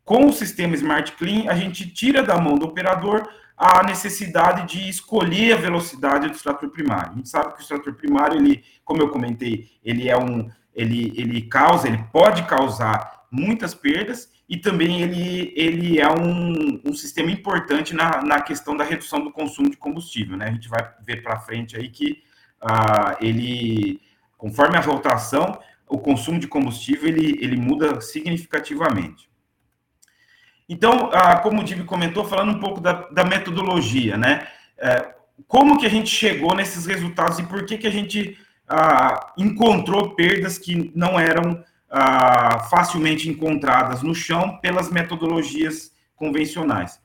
com 0.03 0.27
o 0.27 0.33
sistema 0.33 0.75
Smart 0.75 1.11
Clean, 1.13 1.49
a 1.49 1.55
gente 1.55 1.89
tira 1.89 2.23
da 2.23 2.39
mão 2.39 2.55
do 2.55 2.65
operador 2.65 3.27
a 3.57 3.83
necessidade 3.83 4.67
de 4.67 4.89
escolher 4.89 5.53
a 5.53 5.57
velocidade 5.57 6.27
do 6.27 6.35
extrator 6.35 6.69
primário. 6.69 7.11
A 7.11 7.15
gente 7.15 7.29
sabe 7.29 7.53
que 7.53 7.59
o 7.59 7.61
extrator 7.61 7.93
primário, 7.93 8.37
ele, 8.37 8.63
como 8.83 9.01
eu 9.01 9.09
comentei, 9.09 9.69
ele 9.83 10.09
é 10.09 10.17
um 10.17 10.49
ele, 10.75 11.13
ele 11.15 11.41
causa, 11.43 11.87
ele 11.87 12.03
pode 12.11 12.43
causar 12.43 13.25
muitas 13.31 13.73
perdas 13.73 14.29
e 14.47 14.57
também 14.57 15.01
ele, 15.01 15.53
ele 15.55 15.99
é 15.99 16.09
um, 16.09 16.81
um 16.85 16.93
sistema 16.93 17.31
importante 17.31 17.95
na, 17.95 18.21
na 18.21 18.41
questão 18.41 18.75
da 18.75 18.83
redução 18.83 19.23
do 19.23 19.31
consumo 19.31 19.69
de 19.69 19.77
combustível, 19.77 20.37
né? 20.37 20.49
A 20.49 20.51
gente 20.51 20.67
vai 20.67 20.87
ver 21.01 21.23
para 21.23 21.39
frente 21.39 21.75
aí 21.77 21.89
que 21.89 22.21
ah, 22.61 23.17
ele, 23.21 24.01
conforme 24.37 24.77
a 24.77 24.81
rotação, 24.81 25.59
o 25.87 25.97
consumo 25.97 26.39
de 26.39 26.47
combustível 26.47 27.07
ele, 27.07 27.37
ele 27.41 27.55
muda 27.55 28.01
significativamente. 28.01 29.29
Então, 30.67 31.11
ah, 31.13 31.37
como 31.37 31.61
o 31.61 31.63
Dib 31.63 31.85
comentou, 31.85 32.25
falando 32.25 32.57
um 32.57 32.59
pouco 32.59 32.81
da, 32.81 33.07
da 33.09 33.23
metodologia, 33.23 34.17
né? 34.17 34.47
É, 34.77 35.13
como 35.47 35.77
que 35.77 35.85
a 35.85 35.89
gente 35.89 36.09
chegou 36.09 36.55
nesses 36.55 36.85
resultados 36.85 37.37
e 37.39 37.43
por 37.43 37.65
que, 37.65 37.77
que 37.77 37.87
a 37.87 37.91
gente 37.91 38.37
ah, 38.67 39.33
encontrou 39.37 40.15
perdas 40.15 40.57
que 40.57 40.91
não 40.95 41.19
eram 41.19 41.63
ah, 41.89 42.59
facilmente 42.69 43.29
encontradas 43.29 44.01
no 44.01 44.15
chão 44.15 44.57
pelas 44.57 44.89
metodologias 44.89 45.91
convencionais. 46.15 46.99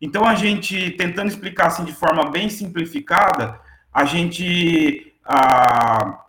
Então, 0.00 0.24
a 0.24 0.34
gente, 0.34 0.90
tentando 0.92 1.28
explicar 1.28 1.66
assim 1.66 1.84
de 1.84 1.92
forma 1.92 2.30
bem 2.30 2.48
simplificada, 2.48 3.60
a 3.92 4.04
gente 4.04 5.14
ah, 5.24 6.21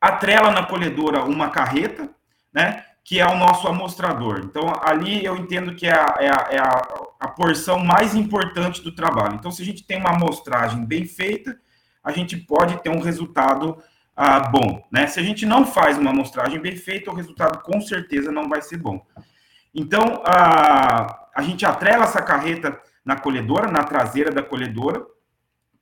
atrela 0.00 0.50
na 0.50 0.64
colhedora 0.64 1.24
uma 1.24 1.50
carreta, 1.50 2.08
né? 2.52 2.84
que 3.04 3.18
é 3.18 3.26
o 3.26 3.36
nosso 3.36 3.66
amostrador. 3.66 4.40
Então, 4.44 4.72
ali 4.82 5.24
eu 5.24 5.36
entendo 5.36 5.74
que 5.74 5.86
é 5.86 5.92
a, 5.92 6.16
é 6.20 6.28
a, 6.28 6.48
é 6.52 6.58
a, 6.58 6.82
a 7.18 7.28
porção 7.28 7.78
mais 7.78 8.14
importante 8.14 8.82
do 8.82 8.94
trabalho. 8.94 9.34
Então, 9.34 9.50
se 9.50 9.62
a 9.62 9.64
gente 9.64 9.84
tem 9.84 9.98
uma 9.98 10.10
amostragem 10.10 10.84
bem 10.84 11.04
feita, 11.04 11.58
a 12.04 12.12
gente 12.12 12.36
pode 12.36 12.80
ter 12.82 12.88
um 12.88 13.00
resultado 13.00 13.82
ah, 14.16 14.40
bom. 14.40 14.86
Né? 14.92 15.06
Se 15.06 15.18
a 15.18 15.22
gente 15.22 15.44
não 15.44 15.66
faz 15.66 15.98
uma 15.98 16.10
amostragem 16.10 16.60
bem 16.60 16.76
feita, 16.76 17.10
o 17.10 17.14
resultado 17.14 17.62
com 17.62 17.80
certeza 17.80 18.30
não 18.30 18.48
vai 18.48 18.62
ser 18.62 18.76
bom. 18.76 19.04
Então, 19.74 20.22
a, 20.24 21.28
a 21.34 21.42
gente 21.42 21.64
atrela 21.64 22.04
essa 22.04 22.22
carreta 22.22 22.78
na 23.04 23.16
colhedora, 23.16 23.70
na 23.70 23.82
traseira 23.82 24.30
da 24.30 24.42
colhedora, 24.42 25.04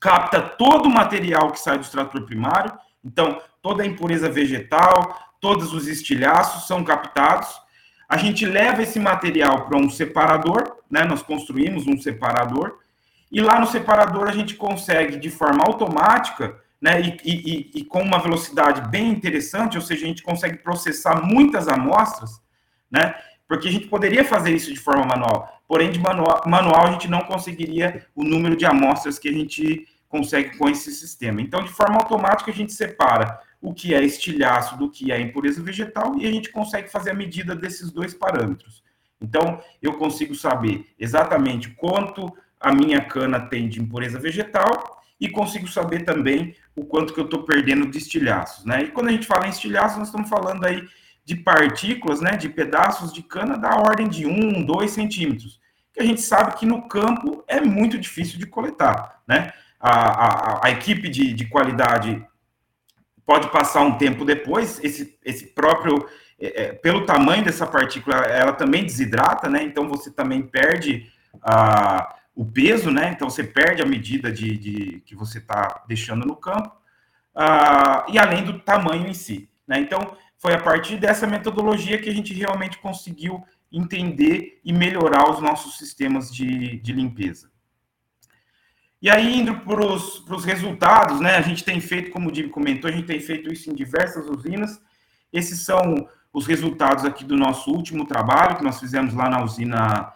capta 0.01 0.41
todo 0.41 0.87
o 0.87 0.93
material 0.93 1.51
que 1.51 1.59
sai 1.59 1.77
do 1.77 1.83
extrator 1.83 2.25
primário, 2.25 2.73
então 3.05 3.41
toda 3.63 3.83
a 3.83 3.87
impureza 3.87 4.29
vegetal, 4.29 5.19
todos 5.41 5.73
os 5.73 5.87
estilhaços 5.87 6.67
são 6.67 6.85
captados. 6.85 7.49
A 8.09 8.17
gente 8.17 8.47
leva 8.47 8.83
esse 8.83 8.99
material 8.99 9.67
para 9.67 9.79
um 9.79 9.91
separador, 9.91 10.77
né? 10.91 11.05
Nós 11.05 11.23
construímos 11.23 11.87
um 11.87 12.01
separador, 12.01 12.79
e 13.31 13.41
lá 13.41 13.61
no 13.61 13.67
separador 13.67 14.29
a 14.29 14.33
gente 14.33 14.55
consegue, 14.55 15.19
de 15.19 15.31
forma 15.31 15.63
automática, 15.65 16.59
né? 16.81 17.01
E, 17.01 17.19
e, 17.25 17.71
e 17.81 17.85
com 17.85 18.03
uma 18.03 18.19
velocidade 18.19 18.89
bem 18.89 19.11
interessante, 19.11 19.77
ou 19.77 19.83
seja, 19.83 20.05
a 20.05 20.09
gente 20.09 20.23
consegue 20.23 20.59
processar 20.59 21.21
muitas 21.23 21.69
amostras, 21.69 22.41
né? 22.91 23.15
Porque 23.47 23.69
a 23.69 23.73
gente 23.73 23.87
poderia 23.87 24.25
fazer 24.25 24.55
isso 24.55 24.73
de 24.73 24.79
forma 24.79 25.05
manual, 25.05 25.63
porém, 25.67 25.91
de 25.91 25.99
manual, 25.99 26.43
manual 26.47 26.87
a 26.87 26.93
gente 26.93 27.09
não 27.09 27.21
conseguiria 27.21 28.07
o 28.15 28.23
número 28.25 28.57
de 28.57 28.65
amostras 28.65 29.19
que 29.19 29.29
a 29.29 29.33
gente 29.33 29.87
consegue 30.09 30.57
com 30.57 30.69
esse 30.69 30.91
sistema. 30.93 31.41
Então, 31.41 31.63
de 31.63 31.71
forma 31.71 31.97
automática, 31.97 32.51
a 32.51 32.55
gente 32.55 32.73
separa 32.73 33.41
o 33.61 33.75
que 33.75 33.95
é 33.95 34.03
estilhaço 34.03 34.79
do 34.79 34.91
que 34.91 35.13
é 35.13 35.21
impureza 35.21 35.63
vegetal 35.63 36.17
e 36.19 36.27
a 36.27 36.31
gente 36.31 36.51
consegue 36.51 36.89
fazer 36.89 37.11
a 37.11 37.15
medida 37.15 37.55
desses 37.55 37.91
dois 37.91 38.15
parâmetros. 38.15 38.83
Então, 39.21 39.61
eu 39.83 39.95
consigo 39.95 40.35
saber 40.35 40.87
exatamente 40.99 41.71
quanto 41.71 42.33
a 42.61 42.73
minha 42.73 43.01
cana 43.01 43.41
tem 43.41 43.69
de 43.69 43.81
impureza 43.81 44.19
vegetal 44.19 45.03
e 45.21 45.29
consigo 45.29 45.67
saber 45.67 46.05
também 46.05 46.55
o 46.77 46.85
quanto 46.85 47.13
que 47.13 47.21
eu 47.21 47.25
estou 47.25 47.43
perdendo 47.43 47.87
de 47.87 47.99
estilhaços, 47.99 48.65
né? 48.65 48.85
E 48.85 48.91
quando 48.91 49.09
a 49.09 49.13
gente 49.13 49.27
fala 49.27 49.47
em 49.47 49.51
estilhaços, 49.51 49.99
nós 49.99 50.09
estamos 50.09 50.29
falando 50.29 50.65
aí 50.65 50.87
de 51.25 51.37
partículas, 51.37 52.21
né, 52.21 52.37
de 52.37 52.49
pedaços 52.49 53.13
de 53.13 53.23
cana 53.23 53.59
da 53.59 53.77
ordem 53.77 54.09
de 54.09 54.27
1, 54.27 54.65
2 54.65 54.91
centímetros, 54.91 55.61
que 55.93 56.01
a 56.01 56.05
gente 56.05 56.23
sabe 56.23 56.57
que 56.57 56.65
no 56.65 56.89
campo 56.89 57.45
é 57.47 57.61
muito 57.61 57.99
difícil 57.99 58.39
de 58.39 58.47
coletar, 58.47 59.21
né? 59.27 59.53
A, 59.81 59.91
a, 59.91 60.67
a 60.67 60.71
equipe 60.71 61.09
de, 61.09 61.33
de 61.33 61.47
qualidade 61.47 62.25
pode 63.25 63.51
passar 63.51 63.83
um 63.83 63.99
tempo 63.99 64.25
depois, 64.25 64.83
esse, 64.83 65.19
esse 65.25 65.49
próprio, 65.49 66.09
é, 66.41 66.63
é, 66.63 66.73
pelo 66.73 67.05
tamanho 67.05 67.45
dessa 67.45 67.67
partícula, 67.67 68.17
ela 68.17 68.53
também 68.53 68.83
desidrata, 68.83 69.51
né? 69.51 69.63
Então 69.63 69.89
você 69.89 70.11
também 70.11 70.43
perde 70.43 71.07
a, 71.43 72.17
o 72.35 72.45
peso, 72.45 72.91
né? 72.91 73.11
Então 73.13 73.29
você 73.29 73.45
perde 73.45 73.83
a 73.83 73.87
medida 73.87 74.33
de, 74.33 74.57
de 74.57 75.01
que 75.01 75.15
você 75.15 75.39
está 75.39 75.85
deixando 75.87 76.27
no 76.27 76.37
campo, 76.37 76.75
e 78.09 78.19
além 78.19 78.45
do 78.45 78.59
tamanho 78.61 79.07
em 79.07 79.15
si, 79.15 79.51
né? 79.67 79.79
Então 79.79 80.17
foi 80.39 80.55
a 80.55 80.61
partir 80.61 80.97
dessa 80.97 81.27
metodologia 81.27 81.99
que 81.99 82.09
a 82.09 82.15
gente 82.15 82.33
realmente 82.33 82.79
conseguiu 82.79 83.45
entender 83.71 84.61
e 84.65 84.73
melhorar 84.73 85.31
os 85.31 85.41
nossos 85.41 85.77
sistemas 85.77 86.33
de, 86.33 86.79
de 86.81 86.93
limpeza. 86.93 87.51
E 89.01 89.09
aí, 89.09 89.39
indo 89.39 89.55
para 89.61 89.85
os 89.85 90.45
resultados, 90.45 91.21
né? 91.21 91.37
A 91.37 91.41
gente 91.41 91.65
tem 91.65 91.81
feito, 91.81 92.11
como 92.11 92.29
o 92.29 92.33
Dib 92.33 92.51
comentou, 92.51 92.91
a 92.91 92.93
gente 92.93 93.07
tem 93.07 93.21
feito 93.21 93.53
isso 93.53 93.71
em 93.71 93.75
diversas 93.75 94.27
usinas. 94.29 94.81
Esses 95.33 95.65
são 95.65 96.09
os 96.33 96.47
resultados 96.47 97.05
aqui 97.05 97.25
do 97.25 97.37
nosso 97.37 97.71
último 97.71 98.07
trabalho 98.07 98.57
que 98.57 98.65
nós 98.65 98.81
fizemos 98.81 99.15
lá 99.15 99.31
na 99.31 99.43
usina 99.43 100.13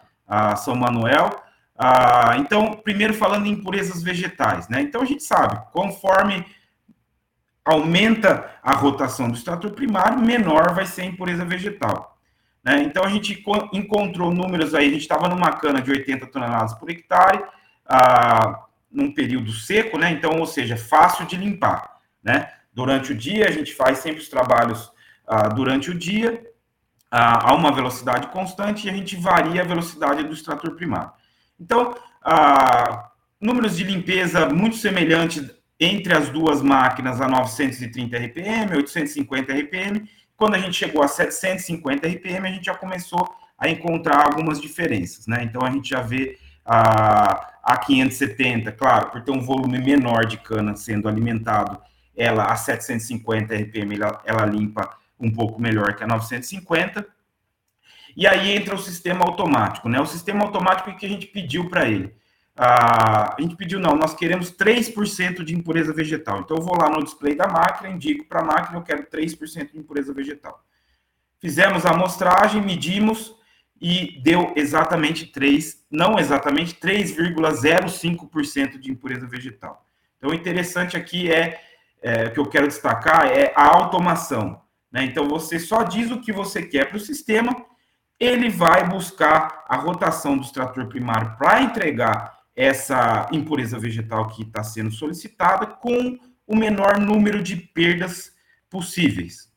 São 0.57 0.75
Manuel. 0.75 1.31
Ah, 1.79 2.37
então, 2.39 2.73
primeiro 2.73 3.15
falando 3.15 3.47
em 3.47 3.53
impurezas 3.53 4.03
vegetais, 4.03 4.69
né? 4.69 4.83
Então 4.83 5.03
a 5.03 5.05
gente 5.05 5.23
sabe, 5.23 5.61
conforme 5.73 6.45
aumenta 7.65 8.51
a 8.63 8.75
rotação 8.75 9.29
do 9.29 9.37
extrator 9.37 9.71
primário, 9.71 10.21
menor 10.21 10.75
vai 10.75 10.87
ser 10.87 11.03
a 11.03 11.07
impureza 11.07 11.45
vegetal. 11.45 12.19
Né? 12.63 12.83
Então 12.83 13.05
a 13.05 13.09
gente 13.09 13.43
encontrou 13.73 14.33
números 14.33 14.75
aí, 14.75 14.89
a 14.89 14.91
gente 14.91 15.03
estava 15.03 15.29
numa 15.29 15.53
cana 15.53 15.81
de 15.81 15.91
80 15.91 16.27
toneladas 16.27 16.75
por 16.75 16.91
hectare, 16.91 17.43
ah, 17.87 18.65
num 18.93 19.13
período 19.13 19.53
seco, 19.53 19.99
né? 19.99 20.11
Então, 20.13 20.39
ou 20.39 20.47
seja, 20.47 20.77
fácil 20.77 21.27
de 21.27 21.37
limpar, 21.37 21.99
né? 22.23 22.49
Durante 22.73 23.13
o 23.13 23.15
dia, 23.15 23.49
a 23.49 23.51
gente 23.51 23.75
faz 23.75 23.99
sempre 23.99 24.21
os 24.21 24.29
trabalhos 24.29 24.93
ah, 25.27 25.49
durante 25.49 25.91
o 25.91 25.95
dia, 25.95 26.43
ah, 27.11 27.51
a 27.51 27.55
uma 27.55 27.73
velocidade 27.73 28.29
constante, 28.29 28.87
e 28.87 28.91
a 28.91 28.93
gente 28.93 29.17
varia 29.17 29.63
a 29.63 29.67
velocidade 29.67 30.25
do 30.25 30.33
extrator 30.33 30.75
primário. 30.75 31.13
Então, 31.59 31.95
ah, 32.23 33.11
números 33.41 33.77
de 33.77 33.85
limpeza 33.85 34.49
muito 34.49 34.77
semelhantes 34.77 35.51
entre 35.79 36.15
as 36.15 36.29
duas 36.29 36.63
máquinas 36.63 37.21
a 37.21 37.29
930 37.29 38.17
RPM, 38.17 38.77
850 38.77 39.53
RPM. 39.53 40.09
Quando 40.37 40.55
a 40.55 40.59
gente 40.59 40.75
chegou 40.75 41.03
a 41.03 41.09
750 41.09 42.07
RPM, 42.07 42.47
a 42.47 42.51
gente 42.51 42.67
já 42.67 42.75
começou 42.75 43.29
a 43.59 43.69
encontrar 43.69 44.27
algumas 44.27 44.61
diferenças, 44.61 45.27
né? 45.27 45.43
Então, 45.45 45.63
a 45.63 45.71
gente 45.71 45.89
já 45.89 46.01
vê 46.01 46.39
a 46.65 47.53
a 47.63 47.77
570, 47.77 48.73
claro, 48.73 49.11
por 49.11 49.23
ter 49.23 49.31
um 49.31 49.41
volume 49.41 49.79
menor 49.79 50.27
de 50.27 50.37
cana 50.37 50.75
sendo 50.75 51.09
alimentado, 51.09 51.81
ela 52.17 52.47
a 52.47 52.57
750 52.57 53.55
RPM, 53.55 53.95
ela, 53.95 54.21
ela 54.25 54.45
limpa 54.45 54.97
um 55.19 55.31
pouco 55.31 55.61
melhor 55.61 55.95
que 55.95 56.03
a 56.03 56.07
950. 56.07 57.07
E 58.17 58.27
aí 58.27 58.51
entra 58.51 58.75
o 58.75 58.79
sistema 58.79 59.25
automático, 59.25 59.89
né? 59.89 60.01
O 60.01 60.07
sistema 60.07 60.45
automático 60.45 60.95
que 60.97 61.07
a 61.07 61.09
gente 61.09 61.27
pediu 61.27 61.71
para 61.71 61.89
ele. 61.89 62.13
Ah, 62.55 63.35
a 63.39 63.41
gente 63.41 63.57
pediu, 63.57 63.79
não, 63.79 63.95
nós 63.95 64.15
queremos 64.15 64.51
3% 64.51 65.43
de 65.43 65.55
impureza 65.55 65.95
vegetal. 65.95 66.41
Então, 66.41 66.57
eu 66.57 66.63
vou 66.63 66.77
lá 66.77 66.91
no 66.91 67.03
display 67.03 67.35
da 67.35 67.47
máquina, 67.47 67.89
indico 67.89 68.27
para 68.27 68.41
a 68.41 68.45
máquina, 68.45 68.77
eu 68.77 68.83
quero 68.83 69.07
3% 69.07 69.73
de 69.73 69.79
impureza 69.79 70.13
vegetal. 70.13 70.63
Fizemos 71.41 71.87
a 71.87 71.91
amostragem, 71.91 72.61
medimos, 72.61 73.35
e 73.83 74.21
deu 74.21 74.53
exatamente 74.55 75.27
3, 75.27 75.85
não 75.91 76.17
exatamente 76.17 76.77
3,05% 76.77 78.79
de 78.79 78.93
impureza 78.93 79.27
vegetal. 79.27 79.85
Então, 80.17 80.31
o 80.31 80.35
interessante 80.35 80.97
aqui 80.97 81.33
é, 81.33 81.61
é, 82.01 82.31
que 82.31 82.39
eu 82.39 82.47
quero 82.47 82.69
destacar 82.69 83.27
é 83.27 83.53
a 83.57 83.67
automação. 83.67 84.63
Né? 84.91 85.05
Então, 85.07 85.29
você 85.29 85.59
só 85.59 85.83
diz 85.83 86.13
o 86.13 86.21
que 86.21 86.33
você 86.33 86.63
quer 86.63 86.89
para 86.89 86.97
o 86.97 87.01
sistema, 87.01 87.67
ele 88.21 88.49
vai 88.49 88.89
buscar 88.89 89.65
a 89.67 89.77
rotação 89.77 90.39
do 90.39 90.45
extrator 90.45 90.87
primário 90.87 91.37
para 91.37 91.63
entregar 91.63 92.39
essa 92.55 93.29
impureza 93.33 93.81
vegetal 93.81 94.29
que 94.29 94.43
está 94.43 94.63
sendo 94.63 94.93
solicitada 94.93 95.67
com 95.67 96.21
o 96.47 96.55
menor 96.55 97.01
número 97.01 97.43
de 97.43 97.57
perdas 97.57 98.33
possíveis. 98.71 99.51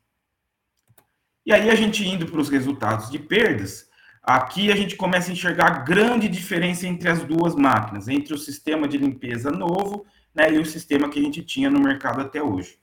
E 1.46 1.54
aí, 1.54 1.70
a 1.70 1.76
gente 1.76 2.04
indo 2.04 2.26
para 2.26 2.42
os 2.42 2.50
resultados 2.50 3.12
de 3.12 3.20
perdas, 3.20 3.94
Aqui 4.26 4.72
a 4.72 4.76
gente 4.76 4.96
começa 4.96 5.30
a 5.30 5.34
enxergar 5.34 5.68
a 5.68 5.80
grande 5.80 6.28
diferença 6.28 6.88
entre 6.88 7.08
as 7.08 7.24
duas 7.24 7.54
máquinas, 7.54 8.08
entre 8.08 8.34
o 8.34 8.38
sistema 8.40 8.88
de 8.88 8.98
limpeza 8.98 9.52
novo 9.52 10.04
né, 10.34 10.52
e 10.52 10.58
o 10.58 10.66
sistema 10.66 11.10
que 11.10 11.20
a 11.20 11.22
gente 11.22 11.44
tinha 11.44 11.70
no 11.70 11.80
mercado 11.80 12.22
até 12.22 12.42
hoje. 12.42 12.76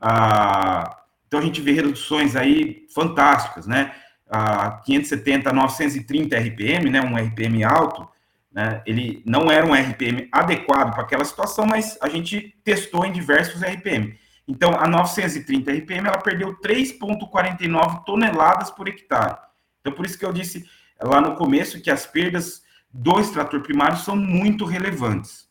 Ah, 0.00 1.02
então 1.26 1.40
a 1.40 1.42
gente 1.42 1.60
vê 1.60 1.72
reduções 1.72 2.34
aí 2.34 2.86
fantásticas, 2.94 3.66
né? 3.66 3.94
Ah, 4.30 4.80
570 4.86 5.50
a 5.50 5.52
930 5.52 6.38
RPM, 6.38 6.88
né, 6.88 7.02
um 7.02 7.16
RPM 7.16 7.64
alto, 7.64 8.08
né, 8.50 8.82
ele 8.86 9.22
não 9.26 9.50
era 9.50 9.66
um 9.66 9.74
RPM 9.74 10.26
adequado 10.32 10.94
para 10.94 11.02
aquela 11.02 11.24
situação, 11.24 11.66
mas 11.66 11.98
a 12.00 12.08
gente 12.08 12.56
testou 12.64 13.04
em 13.04 13.12
diversos 13.12 13.60
RPM. 13.60 14.18
Então, 14.46 14.70
a 14.70 14.88
930 14.88 15.70
RPM, 15.70 16.08
ela 16.08 16.18
perdeu 16.18 16.58
3,49 16.60 18.04
toneladas 18.06 18.70
por 18.70 18.88
hectare. 18.88 19.36
Então, 19.80 19.92
por 19.92 20.06
isso 20.06 20.18
que 20.18 20.24
eu 20.24 20.32
disse 20.32 20.66
lá 21.06 21.20
no 21.20 21.34
começo 21.36 21.80
que 21.80 21.90
as 21.90 22.06
perdas 22.06 22.62
do 22.92 23.20
extrator 23.20 23.62
primário 23.62 23.98
são 23.98 24.16
muito 24.16 24.64
relevantes. 24.64 25.48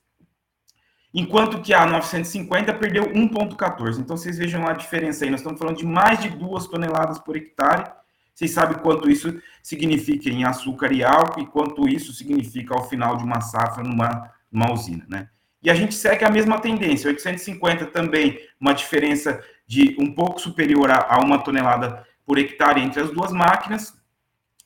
Enquanto 1.14 1.62
que 1.62 1.74
a 1.74 1.86
950 1.86 2.74
perdeu 2.74 3.06
1,14. 3.06 4.00
Então, 4.00 4.18
vocês 4.18 4.38
vejam 4.38 4.68
a 4.68 4.74
diferença 4.74 5.24
aí. 5.24 5.32
Nós 5.32 5.40
estamos 5.40 5.58
falando 5.58 5.78
de 5.78 5.86
mais 5.86 6.22
de 6.22 6.30
2 6.30 6.68
toneladas 6.68 7.18
por 7.18 7.36
hectare 7.36 7.92
Vocês 8.36 8.52
sabem 8.52 8.78
quanto 8.78 9.10
isso 9.10 9.42
significa 9.64 10.30
em 10.30 10.44
açúcar 10.44 10.92
e 10.92 11.04
álcool 11.04 11.42
e 11.42 11.48
quanto 11.48 11.88
isso 11.88 12.14
significa 12.14 12.76
ao 12.76 12.88
final 12.88 13.18
de 13.18 13.24
uma 13.24 13.42
safra 13.42 13.84
numa, 13.84 14.30
numa 14.52 14.72
usina, 14.72 15.06
né? 15.10 15.30
E 15.64 15.72
a 15.72 15.74
gente 15.74 15.96
segue 15.96 16.24
a 16.24 16.30
mesma 16.30 16.60
tendência, 16.60 17.10
850 17.10 17.88
também, 17.88 18.40
uma 18.60 18.74
diferença 18.74 19.44
de 19.66 19.98
um 20.00 20.14
pouco 20.14 20.40
superior 20.40 20.92
a, 20.92 21.20
uma 21.24 21.40
tonelada 21.40 22.06
por 22.26 22.38
hectare 22.38 22.82
entre 22.82 23.02
as 23.02 23.10
duas 23.10 23.32
máquinas, 23.32 24.00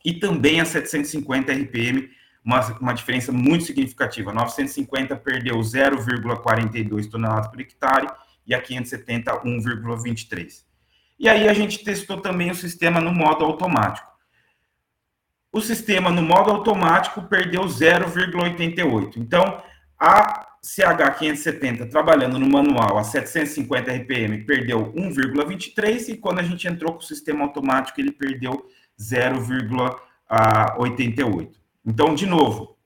e 0.04 0.14
também 0.14 0.60
a 0.60 0.66
750 0.66 1.52
RPM, 1.52 2.10
uma, 2.44 2.60
uma 2.80 2.94
diferença 2.94 3.32
muito 3.32 3.66
significativa. 3.66 4.34
950 4.34 5.16
perdeu 5.18 5.58
0,42 5.58 7.10
toneladas 7.10 7.48
por 7.48 7.62
hectare 7.62 8.08
e 8.46 8.54
a 8.56 8.62
570 8.62 9.44
1,23. 9.44 10.64
E 11.20 11.30
aí 11.30 11.48
a 11.48 11.54
gente 11.54 11.84
testou 11.84 12.20
também 12.20 12.50
o 12.50 12.56
sistema 12.56 13.00
no 13.00 13.14
modo 13.14 13.46
automático. 13.46 14.10
O 15.54 15.62
sistema 15.62 16.10
no 16.10 16.22
modo 16.22 16.50
automático 16.50 17.22
perdeu 17.24 17.62
0,88. 17.62 19.18
Então, 19.18 19.62
a 20.00 20.48
CH570 20.64 21.90
trabalhando 21.90 22.40
no 22.40 22.48
manual 22.48 22.98
a 22.98 23.04
750 23.04 23.92
RPM 23.92 24.44
perdeu 24.46 24.94
1,23 24.94 26.10
e 26.10 26.18
quando 26.18 26.40
a 26.40 26.44
gente 26.44 26.68
entrou 26.68 26.94
com 26.94 27.00
o 27.00 27.04
sistema 27.04 27.44
automático 27.44 28.00
ele 28.00 28.12
perdeu 28.12 28.66
0,88. 29.02 31.52
Então, 31.86 32.14
de 32.14 32.26
novo, 32.26 32.78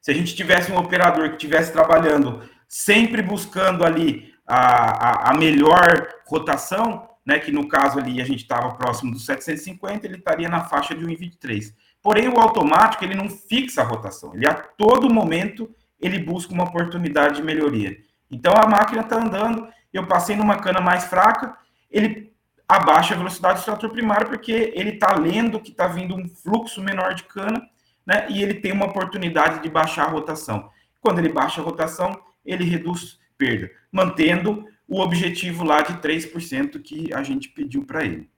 se 0.00 0.10
a 0.10 0.14
gente 0.14 0.34
tivesse 0.34 0.72
um 0.72 0.78
operador 0.78 1.28
que 1.28 1.36
estivesse 1.36 1.72
trabalhando 1.72 2.42
sempre 2.68 3.22
buscando 3.22 3.84
ali 3.84 4.32
a, 4.46 5.28
a, 5.28 5.30
a 5.30 5.36
melhor 5.36 6.08
rotação, 6.26 7.08
né, 7.24 7.38
que 7.38 7.52
no 7.52 7.68
caso 7.68 7.98
ali 7.98 8.20
a 8.20 8.24
gente 8.24 8.42
estava 8.42 8.74
próximo 8.74 9.12
dos 9.12 9.26
750, 9.26 10.06
ele 10.06 10.16
estaria 10.16 10.48
na 10.48 10.64
faixa 10.64 10.94
de 10.94 11.04
1,23. 11.04 11.74
Porém, 12.02 12.28
o 12.28 12.40
automático 12.40 13.04
ele 13.04 13.14
não 13.14 13.28
fixa 13.28 13.82
a 13.82 13.84
rotação, 13.84 14.34
ele 14.34 14.48
a 14.48 14.54
todo 14.54 15.12
momento 15.12 15.68
ele 16.00 16.18
busca 16.18 16.52
uma 16.52 16.64
oportunidade 16.64 17.36
de 17.36 17.42
melhoria. 17.42 17.98
Então 18.30 18.54
a 18.56 18.66
máquina 18.66 19.02
está 19.02 19.16
andando, 19.16 19.68
eu 19.92 20.06
passei 20.06 20.34
numa 20.34 20.56
cana 20.56 20.80
mais 20.80 21.04
fraca, 21.04 21.56
ele 21.90 22.32
a 22.76 23.16
velocidade 23.16 23.54
do 23.54 23.58
extrator 23.58 23.90
primário 23.90 24.28
porque 24.28 24.72
ele 24.74 24.90
está 24.90 25.14
lendo 25.14 25.60
que 25.60 25.70
está 25.70 25.86
vindo 25.88 26.14
um 26.14 26.28
fluxo 26.28 26.80
menor 26.80 27.14
de 27.14 27.24
cana, 27.24 27.60
né? 28.06 28.26
E 28.30 28.42
ele 28.42 28.54
tem 28.54 28.72
uma 28.72 28.86
oportunidade 28.86 29.62
de 29.62 29.68
baixar 29.68 30.04
a 30.04 30.10
rotação. 30.10 30.70
Quando 31.00 31.18
ele 31.18 31.28
baixa 31.28 31.60
a 31.60 31.64
rotação, 31.64 32.20
ele 32.44 32.64
reduz 32.64 33.18
perda, 33.36 33.70
mantendo 33.90 34.66
o 34.86 35.00
objetivo 35.00 35.64
lá 35.64 35.82
de 35.82 35.94
3% 35.94 36.80
que 36.82 37.12
a 37.12 37.22
gente 37.22 37.48
pediu 37.48 37.84
para 37.84 38.04
ele. 38.04 38.30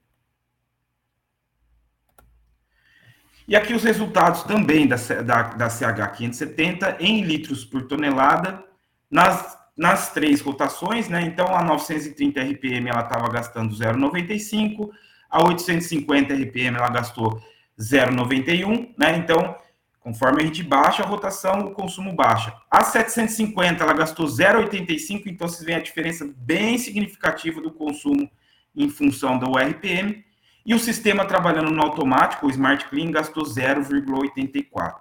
E 3.46 3.56
aqui 3.56 3.74
os 3.74 3.82
resultados 3.82 4.44
também 4.44 4.86
da, 4.86 4.96
da, 4.96 5.42
da 5.54 5.68
CH570 5.68 6.96
em 7.00 7.22
litros 7.22 7.64
por 7.64 7.82
tonelada 7.82 8.64
nas, 9.10 9.58
nas 9.76 10.12
três 10.12 10.40
rotações, 10.40 11.08
né? 11.08 11.22
Então, 11.22 11.46
a 11.54 11.62
930 11.62 12.40
RPM 12.40 12.88
ela 12.88 13.02
estava 13.02 13.28
gastando 13.28 13.74
0,95, 13.74 14.90
a 15.30 15.44
850 15.44 16.34
RPM 16.34 16.76
ela 16.76 16.90
gastou 16.90 17.40
0,91, 17.78 18.94
né? 18.98 19.16
Então, 19.16 19.56
conforme 20.00 20.42
a 20.42 20.46
gente 20.46 20.62
baixa 20.62 21.02
a 21.02 21.06
rotação, 21.06 21.60
o 21.60 21.70
consumo 21.72 22.14
baixa. 22.14 22.54
A 22.70 22.84
750 22.84 23.82
ela 23.82 23.94
gastou 23.94 24.26
0,85, 24.26 25.22
então 25.26 25.48
vocês 25.48 25.64
veem 25.64 25.78
a 25.78 25.82
diferença 25.82 26.28
bem 26.36 26.76
significativa 26.76 27.60
do 27.60 27.70
consumo 27.70 28.30
em 28.74 28.88
função 28.88 29.38
do 29.38 29.56
RPM. 29.56 30.24
E 30.64 30.74
o 30.74 30.78
sistema 30.78 31.24
trabalhando 31.24 31.70
no 31.70 31.82
automático, 31.82 32.46
o 32.46 32.50
Smart 32.50 32.88
Clean, 32.88 33.10
gastou 33.10 33.44
0,84. 33.44 35.00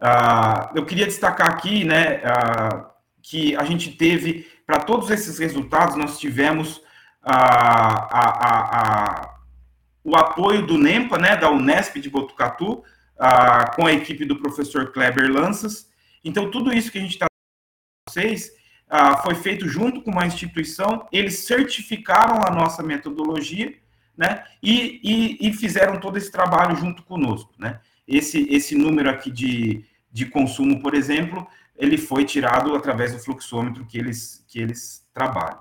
Ah, 0.00 0.70
eu 0.74 0.84
queria 0.84 1.06
destacar 1.06 1.48
aqui, 1.48 1.84
né, 1.84 2.20
ah, 2.24 2.90
que 3.22 3.56
a 3.56 3.64
gente 3.64 3.92
teve, 3.92 4.46
para 4.66 4.80
todos 4.80 5.10
esses 5.10 5.38
resultados, 5.38 5.96
nós 5.96 6.18
tivemos 6.18 6.82
ah, 7.22 8.08
a, 8.10 8.80
a, 8.80 9.34
o 10.04 10.16
apoio 10.16 10.66
do 10.66 10.76
NEMPA, 10.76 11.18
né, 11.18 11.36
da 11.36 11.50
Unesp 11.50 11.96
de 11.96 12.10
Botucatu, 12.10 12.82
ah, 13.18 13.70
com 13.74 13.86
a 13.86 13.92
equipe 13.92 14.24
do 14.24 14.36
professor 14.36 14.92
Kleber 14.92 15.30
Lanças. 15.30 15.88
Então, 16.24 16.50
tudo 16.50 16.72
isso 16.72 16.90
que 16.90 16.98
a 16.98 17.02
gente 17.02 17.12
está 17.12 17.26
vocês 18.08 18.50
ah, 18.90 19.18
foi 19.18 19.34
feito 19.34 19.68
junto 19.68 20.02
com 20.02 20.10
uma 20.10 20.26
instituição, 20.26 21.06
eles 21.12 21.46
certificaram 21.46 22.40
a 22.44 22.50
nossa 22.50 22.82
metodologia 22.82 23.80
né? 24.16 24.44
E, 24.62 25.00
e, 25.02 25.48
e, 25.48 25.52
fizeram 25.52 25.98
todo 25.98 26.16
esse 26.16 26.30
trabalho 26.30 26.76
junto 26.76 27.02
conosco, 27.02 27.52
né? 27.58 27.80
Esse, 28.06 28.46
esse 28.50 28.76
número 28.76 29.08
aqui 29.08 29.30
de, 29.30 29.84
de 30.12 30.26
consumo, 30.26 30.80
por 30.80 30.94
exemplo, 30.94 31.46
ele 31.82 31.98
foi 31.98 32.24
tirado 32.24 32.76
através 32.76 33.12
do 33.12 33.18
fluxômetro 33.18 33.84
que 33.84 33.98
eles, 33.98 34.44
que 34.46 34.60
eles 34.60 35.04
trabalham. 35.12 35.60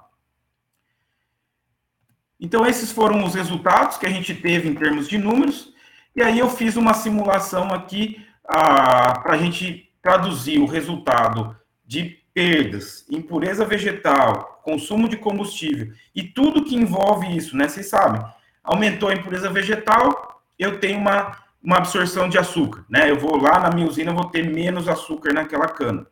Então, 2.39 2.63
esses 2.63 2.91
foram 2.91 3.25
os 3.25 3.33
resultados 3.33 3.97
que 3.97 4.05
a 4.05 4.09
gente 4.09 4.35
teve 4.35 4.69
em 4.69 4.75
termos 4.75 5.07
de 5.07 5.17
números, 5.17 5.73
e 6.15 6.21
aí 6.21 6.37
eu 6.37 6.47
fiz 6.47 6.75
uma 6.75 6.93
simulação 6.93 7.69
aqui 7.73 8.23
ah, 8.47 9.19
para 9.19 9.33
a 9.33 9.37
gente 9.37 9.91
traduzir 9.99 10.59
o 10.59 10.67
resultado 10.67 11.55
de 11.83 12.19
perdas, 12.33 13.03
impureza 13.09 13.65
vegetal, 13.65 14.61
consumo 14.63 15.09
de 15.09 15.17
combustível 15.17 15.91
e 16.15 16.23
tudo 16.23 16.63
que 16.63 16.75
envolve 16.75 17.35
isso, 17.35 17.57
né? 17.57 17.67
Vocês 17.67 17.89
sabem, 17.89 18.23
aumentou 18.63 19.09
a 19.09 19.13
impureza 19.13 19.49
vegetal, 19.49 20.43
eu 20.57 20.79
tenho 20.79 20.99
uma, 20.99 21.35
uma 21.63 21.77
absorção 21.77 22.29
de 22.29 22.37
açúcar, 22.37 22.85
né? 22.87 23.09
Eu 23.09 23.17
vou 23.17 23.41
lá 23.41 23.59
na 23.59 23.71
minha 23.71 23.87
usina, 23.87 24.13
vou 24.13 24.29
ter 24.29 24.47
menos 24.47 24.87
açúcar 24.87 25.33
naquela 25.33 25.67
cana. 25.67 26.10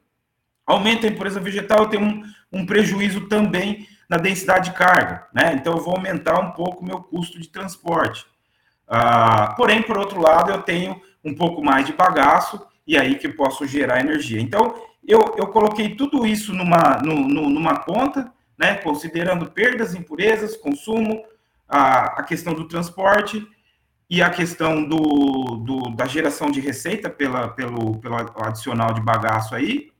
Aumenta 0.70 1.08
a 1.08 1.10
impureza 1.10 1.40
vegetal, 1.40 1.80
eu 1.80 1.90
tenho 1.90 2.04
um, 2.04 2.24
um 2.52 2.66
prejuízo 2.66 3.22
também 3.22 3.88
na 4.08 4.18
densidade 4.18 4.70
de 4.70 4.76
carga, 4.76 5.28
né? 5.34 5.54
Então 5.56 5.74
eu 5.74 5.84
vou 5.84 5.96
aumentar 5.96 6.40
um 6.40 6.52
pouco 6.52 6.84
o 6.84 6.86
meu 6.86 7.02
custo 7.02 7.40
de 7.40 7.48
transporte. 7.50 8.24
Ah, 8.88 9.56
porém, 9.58 9.82
por 9.82 9.98
outro 9.98 10.22
lado, 10.22 10.52
eu 10.52 10.62
tenho 10.62 11.02
um 11.26 11.34
pouco 11.34 11.64
mais 11.64 11.88
de 11.88 11.94
bagaço 11.94 12.64
e 12.86 12.96
aí 12.98 13.16
que 13.16 13.26
eu 13.26 13.36
posso 13.36 13.66
gerar 13.66 14.00
energia. 14.00 14.40
Então, 14.40 14.76
eu, 15.08 15.36
eu 15.38 15.48
coloquei 15.48 15.96
tudo 15.96 16.26
isso 16.26 16.54
numa, 16.54 17.00
no, 17.04 17.50
numa 17.50 17.80
conta, 17.80 18.32
né, 18.56 18.76
considerando 18.76 19.50
perdas, 19.50 19.96
impurezas, 19.96 20.56
consumo, 20.56 21.24
a, 21.68 22.20
a 22.20 22.24
questão 22.24 22.54
do 22.54 22.68
transporte 22.68 23.44
e 24.08 24.22
a 24.22 24.30
questão 24.30 24.84
do, 24.84 24.98
do, 25.66 25.96
da 25.96 26.06
geração 26.06 26.52
de 26.52 26.60
receita 26.60 27.10
pela, 27.10 27.48
pelo, 27.48 27.98
pelo 28.00 28.16
adicional 28.44 28.94
de 28.94 29.02
bagaço 29.02 29.56
aí, 29.56 29.92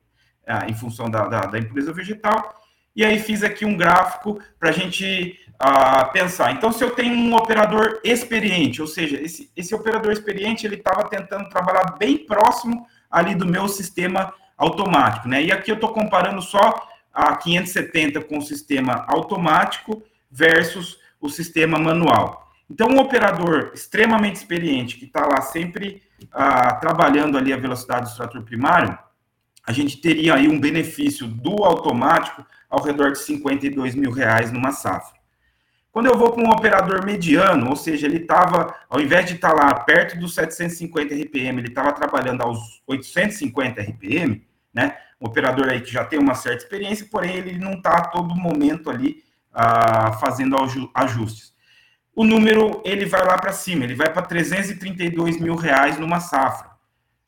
é, 0.46 0.70
em 0.70 0.74
função 0.74 1.10
da, 1.10 1.26
da, 1.26 1.40
da, 1.46 1.58
empresa 1.58 1.92
vegetal. 1.92 2.54
E 2.94 3.04
aí 3.04 3.18
fiz 3.18 3.42
aqui 3.42 3.64
um 3.64 3.76
gráfico 3.76 4.40
para 4.58 4.70
a 4.70 4.72
gente 4.72 5.38
uh, 5.62 6.10
pensar. 6.12 6.52
Então, 6.52 6.72
se 6.72 6.82
eu 6.82 6.90
tenho 6.90 7.14
um 7.14 7.34
operador 7.34 8.00
experiente, 8.02 8.80
ou 8.80 8.88
seja, 8.88 9.20
esse, 9.20 9.50
esse 9.56 9.74
operador 9.74 10.12
experiente, 10.12 10.66
ele 10.66 10.76
estava 10.76 11.08
tentando 11.08 11.48
trabalhar 11.48 11.96
bem 11.98 12.18
próximo 12.18 12.86
ali 13.10 13.34
do 13.34 13.46
meu 13.46 13.68
sistema 13.68 14.34
automático, 14.56 15.28
né? 15.28 15.42
E 15.42 15.52
aqui 15.52 15.70
eu 15.70 15.76
estou 15.76 15.92
comparando 15.92 16.42
só 16.42 16.88
a 17.12 17.36
570 17.36 18.20
com 18.22 18.38
o 18.38 18.42
sistema 18.42 19.04
automático 19.08 20.02
versus 20.30 20.98
o 21.20 21.28
sistema 21.28 21.78
manual. 21.78 22.48
Então, 22.70 22.88
um 22.88 23.00
operador 23.00 23.72
extremamente 23.74 24.36
experiente, 24.36 24.96
que 24.96 25.04
está 25.04 25.26
lá 25.26 25.40
sempre 25.42 26.02
ah, 26.32 26.74
trabalhando 26.74 27.36
ali 27.36 27.52
a 27.52 27.56
velocidade 27.56 28.04
do 28.04 28.10
extrator 28.10 28.42
primário, 28.42 28.96
a 29.70 29.72
gente 29.72 29.98
teria 29.98 30.34
aí 30.34 30.48
um 30.48 30.58
benefício 30.58 31.28
do 31.28 31.62
automático 31.62 32.44
ao 32.68 32.82
redor 32.82 33.12
de 33.12 33.20
52 33.20 33.94
mil 33.94 34.10
reais 34.10 34.50
numa 34.50 34.72
safra. 34.72 35.16
Quando 35.92 36.06
eu 36.06 36.18
vou 36.18 36.32
para 36.32 36.42
um 36.42 36.50
operador 36.50 37.04
mediano, 37.04 37.70
ou 37.70 37.76
seja, 37.76 38.08
ele 38.08 38.16
estava, 38.16 38.74
ao 38.88 39.00
invés 39.00 39.26
de 39.26 39.34
estar 39.34 39.50
tá 39.50 39.54
lá 39.54 39.74
perto 39.74 40.18
dos 40.18 40.34
750 40.34 41.14
RPM, 41.14 41.60
ele 41.60 41.68
estava 41.68 41.92
trabalhando 41.92 42.42
aos 42.42 42.82
850 42.84 43.80
RPM, 43.80 44.44
né? 44.74 44.96
Um 45.20 45.28
operador 45.28 45.68
aí 45.68 45.80
que 45.80 45.92
já 45.92 46.04
tem 46.04 46.18
uma 46.18 46.34
certa 46.34 46.64
experiência, 46.64 47.06
porém 47.08 47.36
ele 47.36 47.56
não 47.56 47.74
está 47.74 47.96
a 47.96 48.04
todo 48.08 48.34
momento 48.34 48.90
ali 48.90 49.22
ah, 49.52 50.14
fazendo 50.14 50.56
ajustes. 50.94 51.54
O 52.12 52.24
número 52.24 52.82
ele 52.84 53.06
vai 53.06 53.24
lá 53.24 53.38
para 53.38 53.52
cima, 53.52 53.84
ele 53.84 53.94
vai 53.94 54.12
para 54.12 54.22
332 54.22 55.38
mil 55.38 55.54
reais 55.54 55.96
numa 55.96 56.18
safra. 56.18 56.70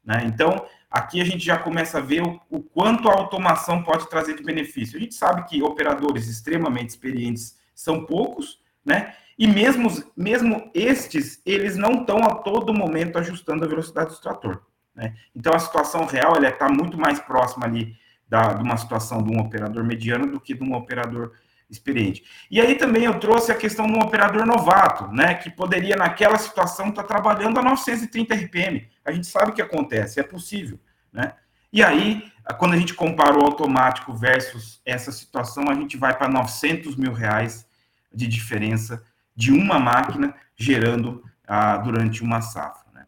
Né? 0.04 0.24
Então, 0.26 0.66
aqui 0.92 1.20
a 1.20 1.24
gente 1.24 1.44
já 1.44 1.58
começa 1.58 1.98
a 1.98 2.00
ver 2.00 2.22
o, 2.22 2.40
o, 2.50 2.62
quanto 2.62 3.08
a 3.08 3.14
automação 3.14 3.82
pode 3.82 4.08
trazer 4.08 4.36
de 4.36 4.42
benefício. 4.42 4.96
A 4.96 5.00
gente 5.00 5.14
sabe 5.14 5.44
que 5.48 5.62
operadores 5.62 6.28
extremamente 6.28 6.90
experientes 6.90 7.58
são 7.74 8.04
poucos, 8.04 8.60
né? 8.84 9.14
E 9.38 9.46
mesmo, 9.46 9.88
mesmo 10.16 10.70
estes, 10.74 11.40
eles 11.46 11.76
não 11.76 12.02
estão 12.02 12.18
a 12.18 12.34
todo 12.34 12.74
momento 12.74 13.18
ajustando 13.18 13.64
a 13.64 13.68
velocidade 13.68 14.08
do 14.08 14.14
extrator. 14.14 14.62
Né? 14.94 15.16
Então, 15.34 15.54
a 15.54 15.58
situação 15.58 16.04
real 16.04 16.34
está 16.42 16.68
muito 16.68 16.98
mais 16.98 17.18
próxima 17.18 17.64
ali 17.64 17.96
da, 18.28 18.52
de 18.52 18.62
uma 18.62 18.76
situação 18.76 19.22
de 19.22 19.34
um 19.34 19.40
operador 19.40 19.82
mediano 19.82 20.26
do 20.26 20.38
que 20.38 20.54
de 20.54 20.62
um 20.62 20.74
operador 20.74 21.32
experiente. 21.68 22.22
E 22.50 22.60
aí 22.60 22.74
também 22.74 23.04
eu 23.04 23.18
trouxe 23.18 23.50
a 23.50 23.54
questão 23.54 23.86
do 23.86 23.98
operador 23.98 24.44
novato, 24.44 25.08
né, 25.08 25.34
que 25.34 25.50
poderia 25.50 25.96
naquela 25.96 26.36
situação 26.36 26.90
estar 26.90 27.02
tá 27.02 27.08
trabalhando 27.08 27.58
a 27.58 27.62
930 27.62 28.34
RPM. 28.34 28.88
A 29.04 29.12
gente 29.12 29.26
sabe 29.26 29.50
o 29.50 29.54
que 29.54 29.62
acontece, 29.62 30.20
é 30.20 30.22
possível, 30.22 30.78
né? 31.12 31.34
E 31.72 31.82
aí, 31.82 32.30
quando 32.58 32.74
a 32.74 32.76
gente 32.76 32.92
compara 32.92 33.38
o 33.38 33.44
automático 33.44 34.12
versus 34.12 34.80
essa 34.84 35.10
situação, 35.10 35.70
a 35.70 35.74
gente 35.74 35.96
vai 35.96 36.16
para 36.16 36.28
900 36.28 36.96
mil 36.96 37.12
reais 37.12 37.66
de 38.12 38.26
diferença 38.26 39.02
de 39.34 39.50
uma 39.50 39.78
máquina 39.78 40.34
gerando 40.54 41.24
ah, 41.46 41.78
durante 41.78 42.22
uma 42.22 42.42
safra. 42.42 42.92
Né? 42.92 43.06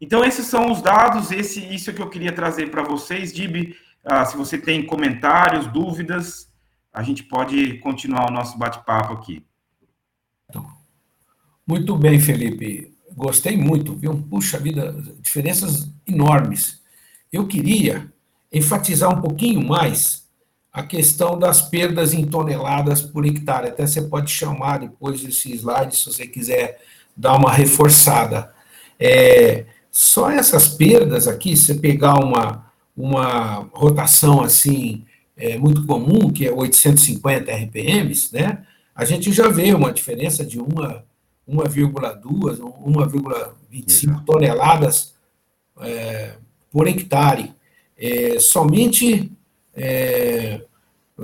Então, 0.00 0.24
esses 0.24 0.46
são 0.46 0.72
os 0.72 0.80
dados, 0.80 1.30
esse, 1.30 1.60
isso 1.74 1.92
que 1.92 2.00
eu 2.00 2.08
queria 2.08 2.32
trazer 2.32 2.70
para 2.70 2.82
vocês. 2.82 3.34
Dib, 3.34 3.76
ah, 4.02 4.24
se 4.24 4.34
você 4.34 4.56
tem 4.56 4.86
comentários, 4.86 5.66
dúvidas, 5.66 6.50
a 6.90 7.02
gente 7.02 7.22
pode 7.22 7.78
continuar 7.80 8.30
o 8.30 8.32
nosso 8.32 8.56
bate-papo 8.56 9.12
aqui. 9.12 9.44
Muito 11.66 11.96
bem, 11.96 12.18
Felipe. 12.18 12.95
Gostei 13.16 13.56
muito, 13.56 13.94
viu? 13.94 14.14
Puxa 14.28 14.58
vida, 14.58 14.94
diferenças 15.22 15.88
enormes. 16.06 16.82
Eu 17.32 17.46
queria 17.46 18.12
enfatizar 18.52 19.10
um 19.10 19.22
pouquinho 19.22 19.66
mais 19.66 20.26
a 20.70 20.82
questão 20.82 21.38
das 21.38 21.62
perdas 21.62 22.12
em 22.12 22.26
toneladas 22.26 23.00
por 23.00 23.24
hectare. 23.24 23.68
Até 23.68 23.86
você 23.86 24.02
pode 24.02 24.30
chamar 24.30 24.80
depois 24.80 25.24
esse 25.24 25.50
slide, 25.54 25.96
se 25.96 26.04
você 26.04 26.26
quiser 26.26 26.78
dar 27.16 27.36
uma 27.36 27.50
reforçada. 27.50 28.52
É, 29.00 29.64
só 29.90 30.30
essas 30.30 30.68
perdas 30.68 31.26
aqui, 31.26 31.56
se 31.56 31.64
você 31.64 31.74
pegar 31.74 32.22
uma, 32.22 32.70
uma 32.94 33.66
rotação 33.72 34.42
assim 34.42 35.06
é, 35.34 35.56
muito 35.56 35.86
comum, 35.86 36.30
que 36.30 36.46
é 36.46 36.52
850 36.52 37.50
RPMs, 37.50 38.28
né, 38.30 38.66
a 38.94 39.06
gente 39.06 39.32
já 39.32 39.48
vê 39.48 39.72
uma 39.72 39.92
diferença 39.92 40.44
de 40.44 40.60
1,2, 41.48 42.58
1,25 42.58 44.24
toneladas 44.24 45.14
é, 45.80 46.34
por 46.70 46.88
hectare. 46.88 47.54
É, 47.96 48.38
somente 48.40 49.32
é, 49.74 50.60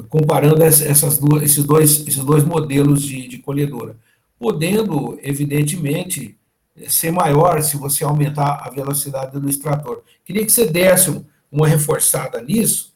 comparando 0.08 0.62
essas 0.62 1.18
duas, 1.18 1.42
esses, 1.42 1.64
dois, 1.64 2.06
esses 2.06 2.24
dois 2.24 2.44
modelos 2.44 3.02
de, 3.02 3.28
de 3.28 3.38
colhedora, 3.38 3.96
podendo, 4.38 5.18
evidentemente, 5.22 6.36
ser 6.88 7.10
maior 7.10 7.60
se 7.62 7.76
você 7.76 8.02
aumentar 8.04 8.62
a 8.64 8.70
velocidade 8.70 9.38
do 9.38 9.48
extrator. 9.48 10.02
Queria 10.24 10.44
que 10.44 10.52
você 10.52 10.66
desse 10.66 11.22
uma 11.50 11.68
reforçada 11.68 12.40
nisso, 12.40 12.94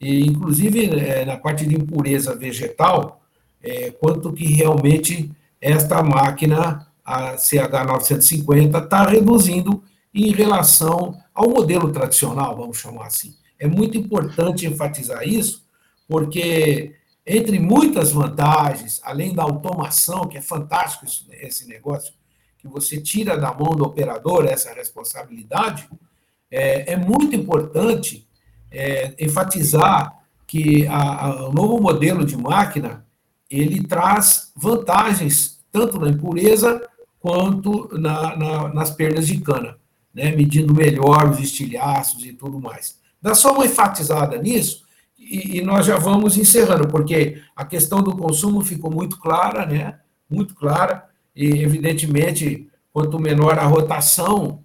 e, 0.00 0.20
inclusive 0.20 0.86
é, 0.98 1.24
na 1.24 1.36
parte 1.36 1.66
de 1.66 1.74
impureza 1.74 2.34
vegetal, 2.34 3.20
é, 3.62 3.90
quanto 3.90 4.32
que 4.32 4.46
realmente 4.46 5.30
esta 5.60 6.02
máquina, 6.02 6.86
a 7.04 7.34
CH950, 7.36 8.84
está 8.84 9.04
reduzindo 9.04 9.82
em 10.14 10.30
relação 10.30 11.18
ao 11.34 11.50
modelo 11.50 11.92
tradicional, 11.92 12.56
vamos 12.56 12.78
chamar 12.78 13.06
assim. 13.06 13.34
É 13.58 13.66
muito 13.66 13.96
importante 13.96 14.66
enfatizar 14.66 15.26
isso, 15.26 15.64
porque 16.06 16.94
entre 17.26 17.58
muitas 17.58 18.12
vantagens, 18.12 19.00
além 19.04 19.34
da 19.34 19.42
automação, 19.42 20.26
que 20.26 20.38
é 20.38 20.40
fantástico 20.40 21.06
esse 21.32 21.68
negócio, 21.68 22.12
que 22.58 22.66
você 22.66 23.00
tira 23.00 23.36
da 23.36 23.52
mão 23.52 23.76
do 23.76 23.84
operador 23.84 24.46
essa 24.46 24.72
responsabilidade, 24.72 25.88
é, 26.50 26.94
é 26.94 26.96
muito 26.96 27.36
importante 27.36 28.26
é, 28.70 29.14
enfatizar 29.18 30.16
que 30.46 30.86
a, 30.86 31.26
a, 31.26 31.48
o 31.48 31.52
novo 31.52 31.80
modelo 31.80 32.24
de 32.24 32.36
máquina 32.36 33.06
ele 33.50 33.82
traz 33.82 34.52
vantagens 34.56 35.58
tanto 35.70 35.98
na 35.98 36.08
impureza 36.08 36.86
quanto 37.20 37.88
na, 37.98 38.36
na, 38.36 38.74
nas 38.74 38.90
perdas 38.90 39.26
de 39.26 39.38
cana, 39.40 39.76
né, 40.14 40.34
medindo 40.34 40.74
melhor 40.74 41.30
os 41.30 41.38
estilhaços 41.38 42.24
e 42.24 42.32
tudo 42.32 42.60
mais. 42.60 42.98
Dá 43.20 43.34
só 43.34 43.52
uma 43.52 43.66
enfatizada 43.66 44.38
nisso 44.38 44.84
e, 45.18 45.58
e, 45.58 45.62
nós 45.62 45.86
já 45.86 45.98
vamos 45.98 46.36
encerrando, 46.36 46.88
porque 46.88 47.42
a 47.54 47.64
questão 47.64 48.02
do 48.02 48.16
consumo 48.16 48.60
ficou 48.62 48.90
muito 48.90 49.18
clara, 49.18 49.66
né, 49.66 49.98
muito 50.28 50.54
clara, 50.54 51.06
e 51.34 51.46
evidentemente, 51.62 52.68
quanto 52.92 53.18
menor 53.18 53.58
a 53.58 53.64
rotação, 53.64 54.62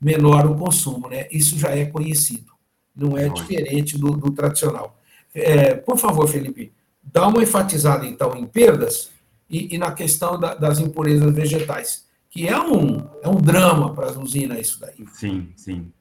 menor 0.00 0.46
o 0.46 0.56
consumo, 0.56 1.08
né, 1.08 1.26
isso 1.30 1.58
já 1.58 1.70
é 1.70 1.84
conhecido 1.84 2.56
não 2.96 3.18
é 3.18 3.28
diferente 3.28 3.98
do, 3.98 4.12
do 4.12 4.30
tradicional. 4.32 4.98
É, 5.34 5.74
por 5.74 5.98
favor, 5.98 6.26
Felipe, 6.26 6.72
dá 7.12 7.26
uma 7.26 7.42
enfatizada, 7.42 8.06
então, 8.06 8.36
em 8.36 8.46
perdas 8.46 9.10
e, 9.48 9.74
e 9.74 9.78
na 9.78 9.92
questão 9.92 10.38
da, 10.38 10.54
das 10.54 10.78
impurezas 10.78 11.34
vegetais, 11.34 12.04
que 12.30 12.46
é 12.48 12.60
um, 12.60 13.08
é 13.22 13.28
um 13.28 13.40
drama 13.40 13.94
para 13.94 14.06
as 14.06 14.16
usinas 14.16 14.60
isso 14.60 14.80
daí. 14.80 15.06
Sim, 15.12 15.52
sim. 15.56 15.92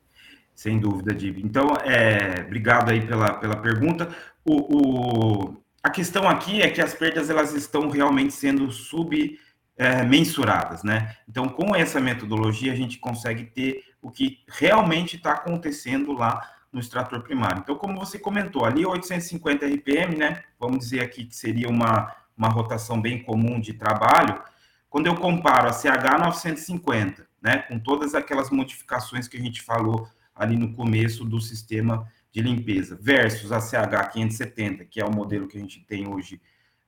Sem 0.53 0.79
dúvida, 0.79 1.13
Dib. 1.13 1.39
Então, 1.39 1.67
é, 1.83 2.43
obrigado 2.45 2.89
aí 2.89 3.05
pela, 3.05 3.33
pela 3.33 3.57
pergunta. 3.57 4.07
O, 4.43 4.77
o, 4.77 5.57
a 5.83 5.89
questão 5.89 6.29
aqui 6.29 6.61
é 6.61 6.69
que 6.69 6.81
as 6.81 6.93
perdas 6.93 7.29
elas 7.29 7.53
estão 7.53 7.89
realmente 7.89 8.33
sendo 8.33 8.71
submensuradas, 8.71 10.81
é, 10.83 10.87
né? 10.87 11.15
Então, 11.27 11.49
com 11.49 11.75
essa 11.75 11.99
metodologia, 11.99 12.71
a 12.71 12.75
gente 12.75 12.99
consegue 12.99 13.43
ter 13.43 13.83
o 14.01 14.09
que 14.09 14.39
realmente 14.47 15.17
está 15.17 15.33
acontecendo 15.33 16.13
lá 16.13 16.54
no 16.75 16.81
extrator 16.81 17.21
primário. 17.21 17.59
Então, 17.59 17.77
como 17.77 17.97
você 17.97 18.19
comentou, 18.19 18.65
ali 18.65 18.85
850 18.85 19.65
RPM, 19.65 20.17
né? 20.17 20.43
Vamos 20.59 20.79
dizer 20.79 20.99
aqui 20.99 21.23
que 21.23 21.33
seria 21.33 21.69
uma, 21.69 22.13
uma 22.37 22.49
rotação 22.49 23.01
bem 23.01 23.23
comum 23.23 23.61
de 23.61 23.71
trabalho. 23.71 24.43
Quando 24.89 25.07
eu 25.07 25.15
comparo 25.15 25.69
a 25.69 25.71
CH 25.71 26.19
950, 26.19 27.25
né, 27.41 27.59
com 27.59 27.79
todas 27.79 28.13
aquelas 28.13 28.49
modificações 28.49 29.25
que 29.25 29.37
a 29.37 29.39
gente 29.39 29.61
falou 29.61 30.05
ali 30.35 30.57
no 30.57 30.73
começo 30.73 31.23
do 31.23 31.39
sistema 31.39 32.11
de 32.29 32.41
limpeza, 32.41 32.99
versus 33.01 33.53
a 33.53 33.61
CH 33.61 34.11
570, 34.11 34.83
que 34.83 34.99
é 34.99 35.05
o 35.05 35.15
modelo 35.15 35.47
que 35.47 35.57
a 35.57 35.61
gente 35.61 35.79
tem 35.85 36.05
hoje 36.05 36.41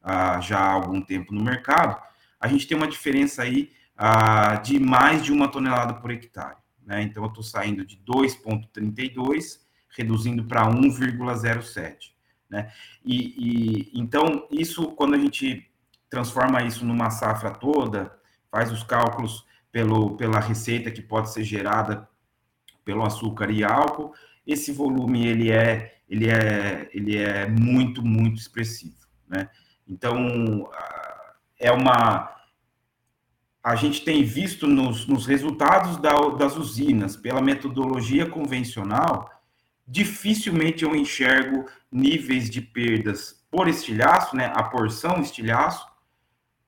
ah, 0.04 0.41
já 0.41 0.60
há 0.60 0.73
algum 0.73 1.00
tempo 1.00 1.34
no 1.34 1.41
mercado, 1.41 1.97
a 2.41 2.50
gente 2.50 2.67
tem 2.67 2.76
uma 2.76 2.89
diferença 2.89 3.41
aí 3.41 3.71
ah, 3.95 4.56
de 4.56 4.82
mais 4.82 5.23
de 5.23 5.32
uma 5.32 5.47
tonelada 5.47 5.93
por 5.93 6.12
hectare. 6.12 6.58
Né? 6.86 7.04
Então, 7.04 7.23
eu 7.23 7.30
estou 7.30 7.43
saindo 7.43 7.86
de 7.86 7.97
2,32 8.06 9.65
reduzindo 9.89 10.43
para 10.45 10.67
1,07. 10.67 12.12
Né? 12.50 12.71
E, 13.04 13.91
e, 13.93 14.00
então, 14.00 14.47
isso, 14.52 14.88
quando 14.91 15.15
a 15.15 15.17
gente 15.17 15.69
transforma 16.10 16.63
isso 16.63 16.86
numa 16.86 17.10
safra 17.10 17.52
toda, 17.52 18.17
faz 18.50 18.71
os 18.71 18.84
cálculos 18.84 19.45
pelo, 19.71 20.15
pela 20.15 20.39
receita 20.39 20.91
que 20.91 21.02
pode 21.02 21.32
ser 21.32 21.43
gerada 21.43 22.08
pelo 22.86 23.06
açúcar 23.06 23.52
e 23.52 23.63
álcool, 23.63 24.13
esse 24.45 24.71
volume 24.71 25.28
ele 25.28 25.52
é, 25.52 26.00
ele 26.10 26.30
é, 26.30 26.89
ele 26.93 27.17
é 27.17 27.47
muito, 27.47 28.02
muito 28.02 28.39
expressivo. 28.39 28.95
Né? 29.28 29.50
Então, 29.86 30.69
é 31.60 31.71
uma. 31.71 32.34
A 33.62 33.76
gente 33.76 34.06
tem 34.06 34.23
visto 34.23 34.65
nos, 34.65 35.06
nos 35.08 35.26
resultados 35.26 35.97
da, 35.97 36.13
das 36.38 36.56
usinas, 36.56 37.17
pela 37.17 37.41
metodologia 37.41 38.26
convencional, 38.26 39.30
dificilmente 39.88 40.84
eu 40.84 40.95
enxergo 40.95 41.65
níveis 41.91 42.50
de 42.50 42.62
perdas 42.62 43.45
por 43.50 43.67
estilhaço, 43.67 44.36
né, 44.36 44.52
a 44.54 44.63
porção 44.63 45.21
estilhaço, 45.21 45.88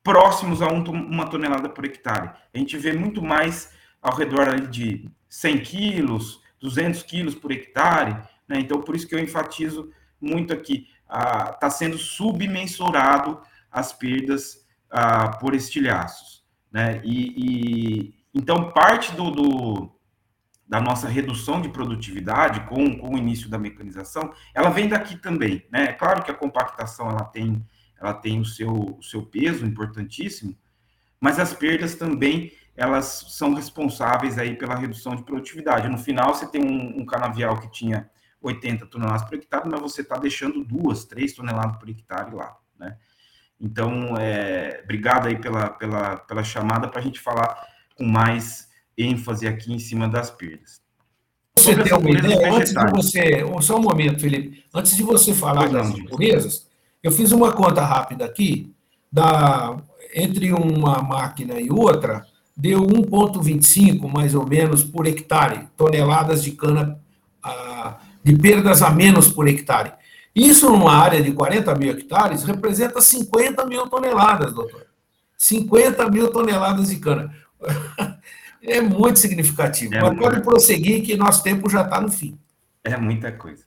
próximos 0.03 0.61
a 0.61 0.67
um, 0.67 0.81
uma 0.83 1.27
tonelada 1.27 1.69
por 1.69 1.85
hectare. 1.85 2.31
A 2.53 2.57
gente 2.57 2.77
vê 2.77 2.93
muito 2.93 3.21
mais 3.21 3.73
ao 4.01 4.15
redor 4.15 4.61
de 4.67 5.09
100 5.27 5.59
quilos, 5.59 6.41
200 6.61 7.03
quilos 7.03 7.35
por 7.35 7.51
hectare, 7.51 8.13
né? 8.47 8.59
então 8.59 8.81
por 8.81 8.95
isso 8.95 9.07
que 9.07 9.13
eu 9.13 9.19
enfatizo 9.19 9.91
muito 10.19 10.53
aqui, 10.53 10.87
está 11.53 11.69
sendo 11.69 11.97
submensurado 11.97 13.41
as 13.71 13.91
perdas 13.93 14.65
ah, 14.89 15.29
por 15.37 15.53
estilhaços. 15.53 16.43
Né? 16.71 17.01
E, 17.03 17.33
e, 17.37 18.13
então 18.33 18.71
parte 18.71 19.11
do, 19.15 19.31
do 19.31 19.98
da 20.69 20.79
nossa 20.79 21.09
redução 21.09 21.59
de 21.59 21.67
produtividade 21.67 22.59
com, 22.67 22.95
com 22.99 23.15
o 23.15 23.17
início 23.17 23.49
da 23.49 23.57
mecanização, 23.57 24.31
ela 24.53 24.69
vem 24.69 24.87
daqui 24.87 25.17
também, 25.17 25.65
né? 25.71 25.85
É 25.85 25.93
claro 25.93 26.23
que 26.23 26.29
a 26.29 26.35
compactação 26.35 27.09
ela 27.09 27.23
tem, 27.23 27.65
ela 27.99 28.13
tem 28.13 28.39
o 28.39 28.45
seu, 28.45 28.71
o 28.71 29.01
seu 29.01 29.23
peso 29.23 29.65
importantíssimo, 29.65 30.55
mas 31.19 31.39
as 31.39 31.55
perdas 31.55 31.95
também 31.95 32.51
elas 32.77 33.25
são 33.29 33.55
responsáveis 33.55 34.37
aí 34.37 34.55
pela 34.55 34.75
redução 34.75 35.15
de 35.15 35.23
produtividade. 35.23 35.89
No 35.89 35.97
final, 35.97 36.33
você 36.33 36.47
tem 36.47 36.63
um, 36.63 37.01
um 37.01 37.05
canavial 37.05 37.59
que 37.59 37.69
tinha 37.71 38.09
80 38.39 38.85
toneladas 38.85 39.23
por 39.23 39.33
hectare, 39.33 39.67
mas 39.69 39.81
você 39.81 40.01
está 40.01 40.17
deixando 40.17 40.63
duas, 40.63 41.03
três 41.03 41.33
toneladas 41.33 41.77
por 41.77 41.89
hectare 41.89 42.33
lá, 42.33 42.55
né? 42.77 42.95
Então, 43.59 44.15
é, 44.17 44.79
obrigado 44.83 45.27
aí 45.27 45.37
pela, 45.37 45.71
pela, 45.71 46.17
pela 46.17 46.43
chamada 46.43 46.87
para 46.87 46.99
a 46.99 47.03
gente 47.03 47.19
falar 47.19 47.67
com 47.97 48.05
mais 48.05 48.68
ênfase 48.99 49.47
aqui 49.47 49.73
em 49.73 49.79
cima 49.79 50.07
das 50.07 50.29
perdas. 50.29 50.81
Você 51.57 51.75
tem 51.75 51.93
uma 51.93 52.09
ideia, 52.09 52.53
antes 52.53 52.73
de 52.73 52.91
você, 52.91 53.45
só 53.61 53.77
um 53.77 53.81
momento, 53.81 54.21
Felipe, 54.21 54.63
antes 54.73 54.95
de 54.95 55.03
você 55.03 55.33
falar 55.33 55.69
das 55.69 55.89
impurezas, 55.89 56.67
Eu 57.01 57.13
fiz 57.13 57.31
uma 57.31 57.53
conta 57.53 57.81
rápida 57.81 58.25
aqui, 58.25 58.73
da, 59.09 59.77
entre 60.13 60.51
uma 60.51 61.01
máquina 61.01 61.59
e 61.59 61.71
outra, 61.71 62.25
deu 62.55 62.81
1,25 62.81 64.11
mais 64.11 64.35
ou 64.35 64.45
menos 64.45 64.83
por 64.83 65.07
hectare, 65.07 65.69
toneladas 65.77 66.43
de 66.43 66.51
cana, 66.51 66.99
ah, 67.41 67.99
de 68.21 68.35
perdas 68.35 68.81
a 68.81 68.89
menos 68.89 69.29
por 69.29 69.47
hectare. 69.47 69.93
Isso, 70.35 70.69
numa 70.69 70.93
área 70.93 71.21
de 71.21 71.31
40 71.31 71.73
mil 71.75 71.91
hectares, 71.91 72.43
representa 72.43 73.01
50 73.01 73.65
mil 73.65 73.87
toneladas, 73.87 74.53
doutor. 74.53 74.87
50 75.37 76.09
mil 76.09 76.29
toneladas 76.29 76.89
de 76.89 76.97
cana. 76.97 77.33
É 78.61 78.81
muito 78.81 79.19
significativo. 79.19 79.95
É 79.95 80.01
Mas 80.01 80.09
muito... 80.09 80.21
pode 80.21 80.41
prosseguir 80.41 81.03
que 81.03 81.15
nosso 81.15 81.43
tempo 81.43 81.69
já 81.69 81.81
está 81.81 82.01
no 82.01 82.11
fim. 82.11 82.37
É 82.83 82.97
muita 82.97 83.31
coisa. 83.31 83.63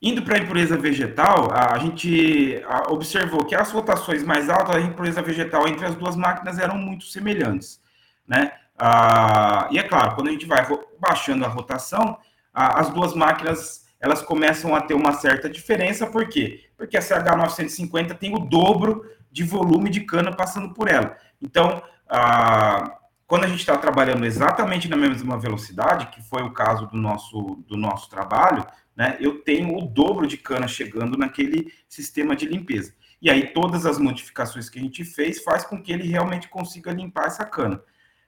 Indo 0.00 0.22
para 0.22 0.36
a 0.36 0.40
impureza 0.40 0.76
vegetal, 0.76 1.48
a 1.52 1.78
gente 1.78 2.60
observou 2.88 3.44
que 3.44 3.54
as 3.54 3.70
rotações 3.70 4.24
mais 4.24 4.50
altas 4.50 4.74
da 4.74 4.80
impureza 4.80 5.22
vegetal 5.22 5.68
entre 5.68 5.86
as 5.86 5.94
duas 5.94 6.16
máquinas 6.16 6.58
eram 6.58 6.76
muito 6.76 7.04
semelhantes. 7.04 7.80
Né? 8.26 8.50
Ah, 8.76 9.68
e 9.70 9.78
é 9.78 9.82
claro, 9.84 10.16
quando 10.16 10.28
a 10.28 10.32
gente 10.32 10.44
vai 10.44 10.66
baixando 10.98 11.44
a 11.44 11.48
rotação, 11.48 12.18
as 12.52 12.90
duas 12.90 13.14
máquinas 13.14 13.82
elas 14.00 14.20
começam 14.20 14.74
a 14.74 14.80
ter 14.80 14.94
uma 14.94 15.12
certa 15.12 15.48
diferença, 15.48 16.08
por 16.08 16.28
quê? 16.28 16.64
Porque 16.76 16.96
a 16.96 17.00
CH950 17.00 18.18
tem 18.18 18.34
o 18.34 18.40
dobro 18.40 19.08
de 19.30 19.44
volume 19.44 19.88
de 19.88 20.00
cana 20.00 20.34
passando 20.34 20.74
por 20.74 20.88
ela. 20.88 21.16
Então, 21.40 21.80
ah, 22.08 22.98
quando 23.32 23.44
a 23.44 23.48
gente 23.48 23.60
está 23.60 23.78
trabalhando 23.78 24.26
exatamente 24.26 24.90
na 24.90 24.94
mesma 24.94 25.38
velocidade, 25.38 26.08
que 26.08 26.20
foi 26.20 26.42
o 26.42 26.52
caso 26.52 26.86
do 26.88 26.98
nosso, 26.98 27.64
do 27.66 27.78
nosso 27.78 28.10
trabalho, 28.10 28.62
né, 28.94 29.16
eu 29.20 29.38
tenho 29.38 29.74
o 29.74 29.86
dobro 29.86 30.26
de 30.26 30.36
cana 30.36 30.68
chegando 30.68 31.16
naquele 31.16 31.72
sistema 31.88 32.36
de 32.36 32.44
limpeza. 32.44 32.92
E 33.22 33.30
aí 33.30 33.46
todas 33.46 33.86
as 33.86 33.98
modificações 33.98 34.68
que 34.68 34.78
a 34.78 34.82
gente 34.82 35.02
fez 35.02 35.42
faz 35.42 35.64
com 35.64 35.82
que 35.82 35.90
ele 35.90 36.06
realmente 36.06 36.46
consiga 36.46 36.92
limpar 36.92 37.24
essa 37.24 37.46
cana. 37.46 37.82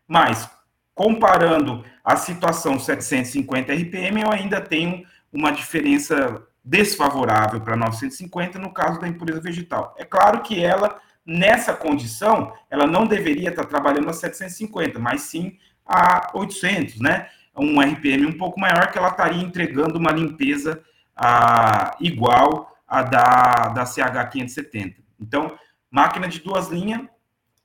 Mas, 0.09 0.49
comparando 0.95 1.85
a 2.03 2.17
situação 2.17 2.81
750 2.81 3.75
RPM, 3.75 4.23
eu 4.23 4.33
ainda 4.33 4.59
tenho 4.59 5.05
uma 5.31 5.51
diferença 5.51 6.43
desfavorável 6.65 7.61
para 7.61 7.77
950 7.77 8.59
no 8.59 8.73
caso 8.73 8.99
da 8.99 9.07
impureza 9.07 9.43
vegetal. 9.43 9.95
É 9.99 10.05
claro 10.07 10.41
que 10.41 10.65
ela, 10.65 10.99
nessa 11.27 11.73
condição, 11.75 12.53
ela 12.71 12.87
não 12.87 13.07
deveria 13.07 13.51
estar 13.51 13.65
trabalhando 13.65 14.11
a 14.11 14.13
750, 14.13 14.99
mas 14.99 15.23
sim 15.23 15.59
a 15.87 16.31
800, 16.35 17.01
né? 17.01 17.29
Um 17.57 17.81
RPM 17.81 18.27
um 18.27 18.37
pouco 18.37 18.59
maior 18.59 18.91
que 18.91 18.99
ela 18.99 19.09
estaria 19.09 19.43
entregando 19.43 19.99
uma 19.99 20.11
limpeza 20.11 20.83
a, 21.17 21.97
igual 22.01 22.77
a 22.87 23.03
da, 23.03 23.69
da 23.69 23.85
CH570. 23.85 24.97
Então, 25.21 25.57
máquina 25.91 26.29
de 26.29 26.41
duas 26.41 26.69
linhas, 26.69 27.03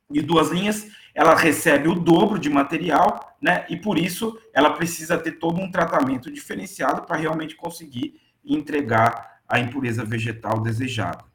de 0.08 0.22
duas 0.22 0.50
linhas, 0.50 0.88
ela 1.14 1.34
recebe 1.34 1.88
o 1.88 1.94
dobro 1.94 2.38
de 2.38 2.48
material, 2.48 3.36
né? 3.40 3.66
E 3.68 3.76
por 3.76 3.98
isso 3.98 4.38
ela 4.54 4.70
precisa 4.70 5.18
ter 5.18 5.32
todo 5.32 5.60
um 5.60 5.70
tratamento 5.70 6.30
diferenciado 6.30 7.02
para 7.02 7.16
realmente 7.16 7.56
conseguir 7.56 8.20
entregar 8.44 9.40
a 9.48 9.58
impureza 9.58 10.04
vegetal 10.04 10.60
desejada. 10.60 11.29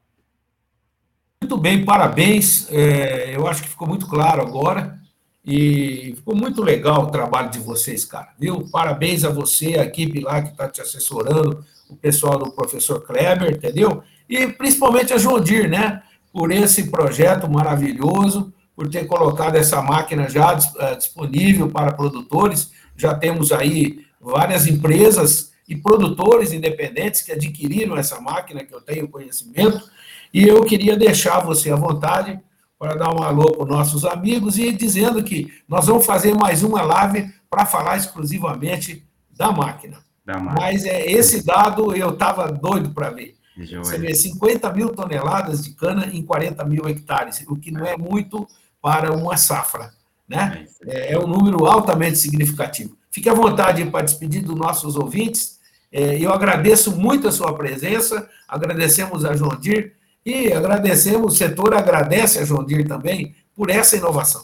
Muito 1.45 1.57
bem, 1.57 1.85
parabéns. 1.85 2.67
É, 2.71 3.35
eu 3.35 3.47
acho 3.47 3.61
que 3.61 3.69
ficou 3.69 3.87
muito 3.87 4.07
claro 4.07 4.41
agora. 4.41 4.99
E 5.45 6.13
ficou 6.15 6.35
muito 6.35 6.63
legal 6.63 7.03
o 7.03 7.11
trabalho 7.11 7.51
de 7.51 7.59
vocês, 7.59 8.03
cara, 8.03 8.29
viu? 8.39 8.67
Parabéns 8.71 9.23
a 9.23 9.29
você, 9.29 9.77
a 9.77 9.83
equipe 9.83 10.21
lá 10.21 10.41
que 10.41 10.49
está 10.49 10.67
te 10.67 10.81
assessorando, 10.81 11.63
o 11.87 11.95
pessoal 11.95 12.39
do 12.39 12.49
professor 12.49 12.99
Kleber, 13.05 13.51
entendeu? 13.53 14.01
E 14.27 14.47
principalmente 14.47 15.13
a 15.13 15.19
Jondir, 15.19 15.69
né? 15.69 16.01
Por 16.33 16.51
esse 16.51 16.89
projeto 16.89 17.47
maravilhoso 17.47 18.51
por 18.75 18.89
ter 18.89 19.05
colocado 19.05 19.55
essa 19.55 19.83
máquina 19.83 20.27
já 20.27 20.57
eh, 20.79 20.95
disponível 20.95 21.69
para 21.69 21.93
produtores. 21.93 22.71
Já 22.97 23.13
temos 23.13 23.51
aí 23.51 23.99
várias 24.19 24.65
empresas 24.65 25.51
e 25.69 25.75
produtores 25.75 26.51
independentes 26.51 27.21
que 27.21 27.31
adquiriram 27.31 27.95
essa 27.95 28.19
máquina, 28.19 28.63
que 28.63 28.73
eu 28.73 28.81
tenho 28.81 29.07
conhecimento, 29.07 29.93
e 30.35 30.45
eu 30.45 30.65
queria 30.65 30.97
deixar 30.97 31.39
você 31.39 31.71
à 31.71 31.77
vontade 31.77 32.37
para 32.77 32.95
dar 32.95 33.09
um 33.15 33.23
alô 33.23 33.53
para 33.53 33.63
os 33.63 33.69
nossos 33.69 34.03
amigos 34.03 34.57
e 34.57 34.69
dizendo 34.73 35.23
que 35.23 35.49
nós 35.65 35.87
vamos 35.87 36.05
fazer 36.05 36.35
mais 36.35 36.61
uma 36.61 36.81
live 36.81 37.33
para 37.49 37.65
falar 37.65 37.95
exclusivamente 37.95 39.07
da 39.31 39.49
máquina. 39.49 39.99
da 40.25 40.37
máquina. 40.37 40.59
Mas 40.59 40.83
é, 40.83 41.09
esse 41.09 41.41
dado 41.41 41.95
eu 41.95 42.09
estava 42.09 42.51
doido 42.51 42.89
para 42.89 43.11
ver. 43.11 43.33
Você 43.77 43.97
vê 43.97 44.13
50 44.13 44.73
mil 44.73 44.89
toneladas 44.89 45.63
de 45.63 45.71
cana 45.71 46.07
em 46.11 46.21
40 46.21 46.65
mil 46.65 46.85
hectares, 46.89 47.45
o 47.47 47.55
que 47.55 47.71
não 47.71 47.85
é 47.85 47.95
muito 47.95 48.45
para 48.81 49.13
uma 49.13 49.37
safra. 49.37 49.93
Né? 50.27 50.67
É, 50.85 51.13
é 51.13 51.17
um 51.17 51.27
número 51.27 51.65
altamente 51.65 52.17
significativo. 52.17 52.97
Fique 53.09 53.29
à 53.29 53.33
vontade 53.33 53.85
para 53.85 54.03
despedir 54.03 54.43
dos 54.43 54.57
nossos 54.57 54.97
ouvintes. 54.97 55.61
É, 55.89 56.19
eu 56.19 56.33
agradeço 56.33 56.93
muito 56.93 57.25
a 57.25 57.31
sua 57.31 57.55
presença, 57.55 58.29
agradecemos 58.49 59.23
a 59.23 59.33
João 59.33 59.57
Dir 59.57 59.95
e 60.25 60.51
agradecemos, 60.51 61.33
o 61.33 61.37
setor 61.37 61.75
agradece 61.75 62.39
a 62.39 62.45
João 62.45 62.65
Dir 62.65 62.87
também 62.87 63.35
por 63.55 63.69
essa 63.69 63.95
inovação. 63.95 64.43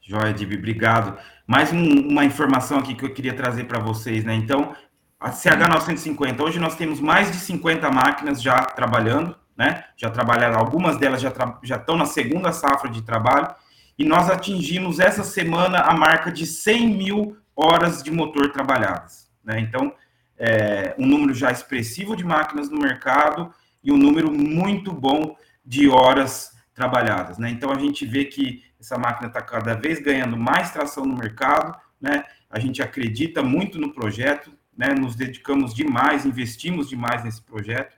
Joia, 0.00 0.34
Dib, 0.34 0.52
obrigado. 0.54 1.16
Mais 1.46 1.72
um, 1.72 2.08
uma 2.08 2.24
informação 2.24 2.78
aqui 2.78 2.94
que 2.94 3.04
eu 3.04 3.14
queria 3.14 3.34
trazer 3.34 3.64
para 3.64 3.78
vocês, 3.78 4.24
né? 4.24 4.34
Então, 4.34 4.74
a 5.18 5.30
CH950, 5.30 6.40
hoje 6.40 6.58
nós 6.58 6.74
temos 6.74 6.98
mais 6.98 7.30
de 7.30 7.38
50 7.38 7.88
máquinas 7.92 8.42
já 8.42 8.58
trabalhando, 8.58 9.36
né? 9.56 9.84
Já 9.96 10.10
trabalharam, 10.10 10.58
algumas 10.58 10.98
delas 10.98 11.20
já, 11.20 11.32
já 11.62 11.76
estão 11.76 11.96
na 11.96 12.04
segunda 12.04 12.50
safra 12.50 12.90
de 12.90 13.02
trabalho, 13.02 13.54
e 13.96 14.04
nós 14.04 14.28
atingimos 14.28 14.98
essa 14.98 15.22
semana 15.22 15.78
a 15.78 15.94
marca 15.94 16.32
de 16.32 16.46
100 16.46 16.96
mil 16.96 17.36
horas 17.54 18.02
de 18.02 18.10
motor 18.10 18.50
trabalhadas, 18.50 19.30
né? 19.44 19.60
Então, 19.60 19.94
é, 20.36 20.96
um 20.98 21.06
número 21.06 21.32
já 21.32 21.52
expressivo 21.52 22.16
de 22.16 22.24
máquinas 22.24 22.68
no 22.68 22.80
mercado 22.80 23.54
e 23.82 23.92
um 23.92 23.96
número 23.96 24.30
muito 24.30 24.92
bom 24.92 25.36
de 25.64 25.88
horas 25.88 26.56
trabalhadas, 26.74 27.38
né? 27.38 27.50
Então, 27.50 27.70
a 27.70 27.78
gente 27.78 28.06
vê 28.06 28.24
que 28.24 28.62
essa 28.80 28.98
máquina 28.98 29.28
está 29.28 29.40
cada 29.40 29.74
vez 29.74 30.00
ganhando 30.00 30.36
mais 30.36 30.70
tração 30.70 31.04
no 31.04 31.16
mercado, 31.16 31.78
né? 32.00 32.24
A 32.50 32.58
gente 32.58 32.82
acredita 32.82 33.42
muito 33.42 33.78
no 33.78 33.92
projeto, 33.92 34.52
né? 34.76 34.88
Nos 34.88 35.14
dedicamos 35.14 35.74
demais, 35.74 36.26
investimos 36.26 36.88
demais 36.88 37.22
nesse 37.24 37.42
projeto. 37.42 37.96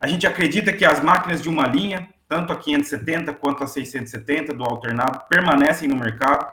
A 0.00 0.06
gente 0.06 0.26
acredita 0.26 0.72
que 0.72 0.84
as 0.84 1.02
máquinas 1.02 1.42
de 1.42 1.48
uma 1.48 1.66
linha, 1.66 2.08
tanto 2.28 2.52
a 2.52 2.56
570 2.56 3.34
quanto 3.34 3.64
a 3.64 3.66
670 3.66 4.54
do 4.54 4.64
alternado, 4.64 5.24
permanecem 5.28 5.88
no 5.88 5.96
mercado. 5.96 6.46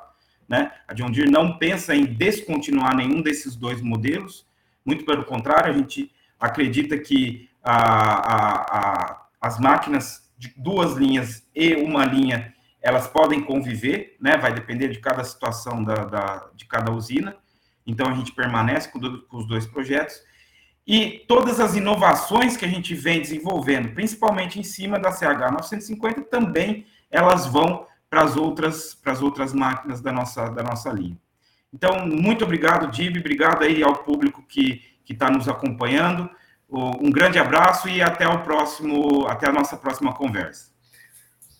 Né? 0.47 0.71
A 0.87 0.93
John 0.93 1.11
Deere 1.11 1.29
não 1.29 1.57
pensa 1.57 1.95
em 1.95 2.05
descontinuar 2.05 2.95
nenhum 2.95 3.21
desses 3.21 3.55
dois 3.55 3.81
modelos, 3.81 4.45
muito 4.85 5.03
pelo 5.03 5.25
contrário, 5.25 5.73
a 5.73 5.75
gente 5.75 6.11
acredita 6.39 6.97
que 6.97 7.49
a, 7.65 8.79
a, 8.79 9.25
as 9.41 9.59
máquinas 9.59 10.29
de 10.37 10.53
duas 10.55 10.93
linhas 10.93 11.43
e 11.55 11.75
uma 11.75 12.05
linha 12.05 12.53
elas 12.81 13.07
podem 13.07 13.41
conviver, 13.41 14.15
né? 14.21 14.37
Vai 14.37 14.53
depender 14.53 14.89
de 14.89 14.99
cada 14.99 15.23
situação 15.23 15.83
da, 15.83 16.05
da 16.05 16.49
de 16.55 16.65
cada 16.65 16.91
usina. 16.91 17.35
Então 17.85 18.07
a 18.07 18.13
gente 18.13 18.31
permanece 18.31 18.91
com, 18.91 18.99
do, 18.99 19.23
com 19.23 19.37
os 19.37 19.47
dois 19.47 19.65
projetos. 19.65 20.21
E 20.85 21.25
todas 21.27 21.59
as 21.59 21.75
inovações 21.75 22.55
que 22.55 22.63
a 22.63 22.67
gente 22.67 22.93
vem 22.93 23.19
desenvolvendo, 23.19 23.93
principalmente 23.95 24.59
em 24.59 24.63
cima 24.63 24.99
da 24.99 25.11
CH 25.11 25.51
950, 25.51 26.21
também 26.25 26.85
elas 27.09 27.47
vão 27.47 27.87
para 28.07 28.21
as 28.21 28.37
outras, 28.37 28.93
para 28.93 29.13
as 29.13 29.21
outras 29.21 29.51
máquinas 29.51 29.99
da 29.99 30.11
nossa, 30.11 30.47
da 30.49 30.61
nossa 30.61 30.91
linha. 30.91 31.17
Então, 31.73 32.05
muito 32.05 32.45
obrigado, 32.45 32.91
Dib, 32.91 33.17
obrigado 33.17 33.63
aí 33.63 33.81
ao 33.81 33.95
público 34.03 34.43
que 34.47 34.81
está 35.09 35.29
nos 35.29 35.49
acompanhando. 35.49 36.29
Um 36.69 37.11
grande 37.11 37.37
abraço 37.37 37.87
e 37.87 38.01
até 38.01 38.27
o 38.27 38.43
próximo, 38.43 39.25
até 39.27 39.47
a 39.47 39.53
nossa 39.53 39.77
próxima 39.77 40.13
conversa. 40.13 40.67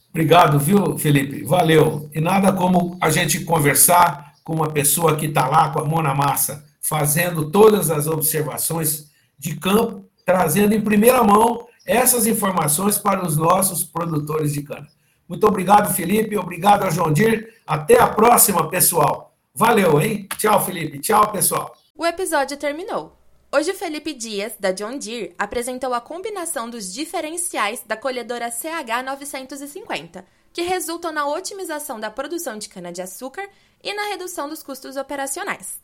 Obrigado, 0.10 0.60
viu, 0.60 0.98
Felipe? 0.98 1.44
Valeu. 1.44 2.10
E 2.14 2.22
nada 2.22 2.52
como 2.52 2.98
a 3.02 3.10
gente 3.10 3.44
conversar 3.44 4.34
com 4.44 4.54
uma 4.54 4.70
pessoa 4.70 5.16
que 5.16 5.26
está 5.26 5.48
lá 5.48 5.70
com 5.70 5.80
a 5.80 5.86
mão 5.86 6.02
na 6.02 6.14
massa, 6.14 6.66
fazendo 6.82 7.52
todas 7.52 7.92
as 7.92 8.08
observações 8.08 9.12
de 9.38 9.56
campo, 9.56 10.06
trazendo 10.26 10.74
em 10.74 10.82
primeira 10.82 11.24
mão 11.24 11.68
essas 11.86 12.26
informações 12.26 12.98
para 12.98 13.26
os 13.26 13.36
nossos 13.38 13.84
produtores 13.84 14.54
de 14.54 14.64
cana. 14.64 14.88
Muito 15.28 15.46
obrigado, 15.48 15.94
Felipe. 15.94 16.38
Obrigado 16.38 16.84
a 16.84 16.90
João 16.90 17.12
Dir. 17.12 17.54
Até 17.66 18.00
a 18.00 18.08
próxima, 18.08 18.70
pessoal. 18.70 19.36
Valeu, 19.54 20.00
hein? 20.00 20.28
Tchau, 20.38 20.64
Felipe. 20.64 21.00
Tchau, 21.00 21.32
pessoal. 21.32 21.76
O 21.98 22.06
episódio 22.06 22.58
terminou. 22.58 23.25
Hoje 23.56 23.74
Felipe 23.74 24.14
Dias, 24.14 24.54
da 24.60 24.74
John 24.74 24.98
Deere, 24.98 25.34
apresentou 25.38 25.94
a 25.94 26.02
combinação 26.02 26.70
dos 26.70 26.94
diferenciais 26.94 27.82
da 27.86 27.96
colhedora 27.96 28.50
CH950, 28.50 30.26
que 30.52 30.62
resultam 30.62 31.14
na 31.14 31.26
otimização 31.26 31.98
da 31.98 32.12
produção 32.12 32.58
de 32.58 32.68
cana-de-açúcar 32.68 33.48
e 33.82 33.94
na 33.94 34.08
redução 34.08 34.50
dos 34.50 34.62
custos 34.62 34.98
operacionais. 34.98 35.80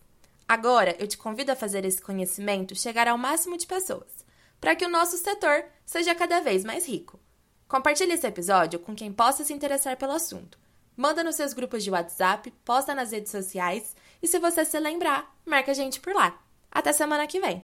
Agora, 0.45 0.97
eu 0.99 1.07
te 1.07 1.17
convido 1.17 1.49
a 1.53 1.55
fazer 1.55 1.85
esse 1.85 2.01
conhecimento 2.01 2.75
chegar 2.75 3.07
ao 3.07 3.17
máximo 3.17 3.57
de 3.57 3.65
pessoas. 3.65 4.25
para 4.59 4.75
que 4.75 4.85
o 4.85 4.89
nosso 4.89 5.15
setor 5.17 5.63
seja 5.85 6.13
cada 6.13 6.41
vez 6.41 6.65
mais 6.65 6.85
rico. 6.85 7.21
Compartilhe 7.69 8.11
esse 8.11 8.27
episódio 8.27 8.79
com 8.79 8.93
quem 8.93 9.13
possa 9.13 9.45
se 9.45 9.53
interessar 9.53 9.95
pelo 9.95 10.11
assunto. 10.11 10.59
Manda 10.97 11.23
nos 11.23 11.35
seus 11.35 11.53
grupos 11.53 11.85
de 11.85 11.89
WhatsApp, 11.89 12.51
posta 12.65 12.93
nas 12.93 13.13
redes 13.13 13.31
sociais 13.31 13.95
e 14.21 14.27
se 14.27 14.39
você 14.39 14.65
se 14.65 14.77
lembrar, 14.77 15.33
marca 15.45 15.71
a 15.71 15.73
gente 15.73 16.01
por 16.01 16.13
lá. 16.13 16.37
Até 16.71 16.93
semana 16.93 17.27
que 17.27 17.39
vem! 17.39 17.59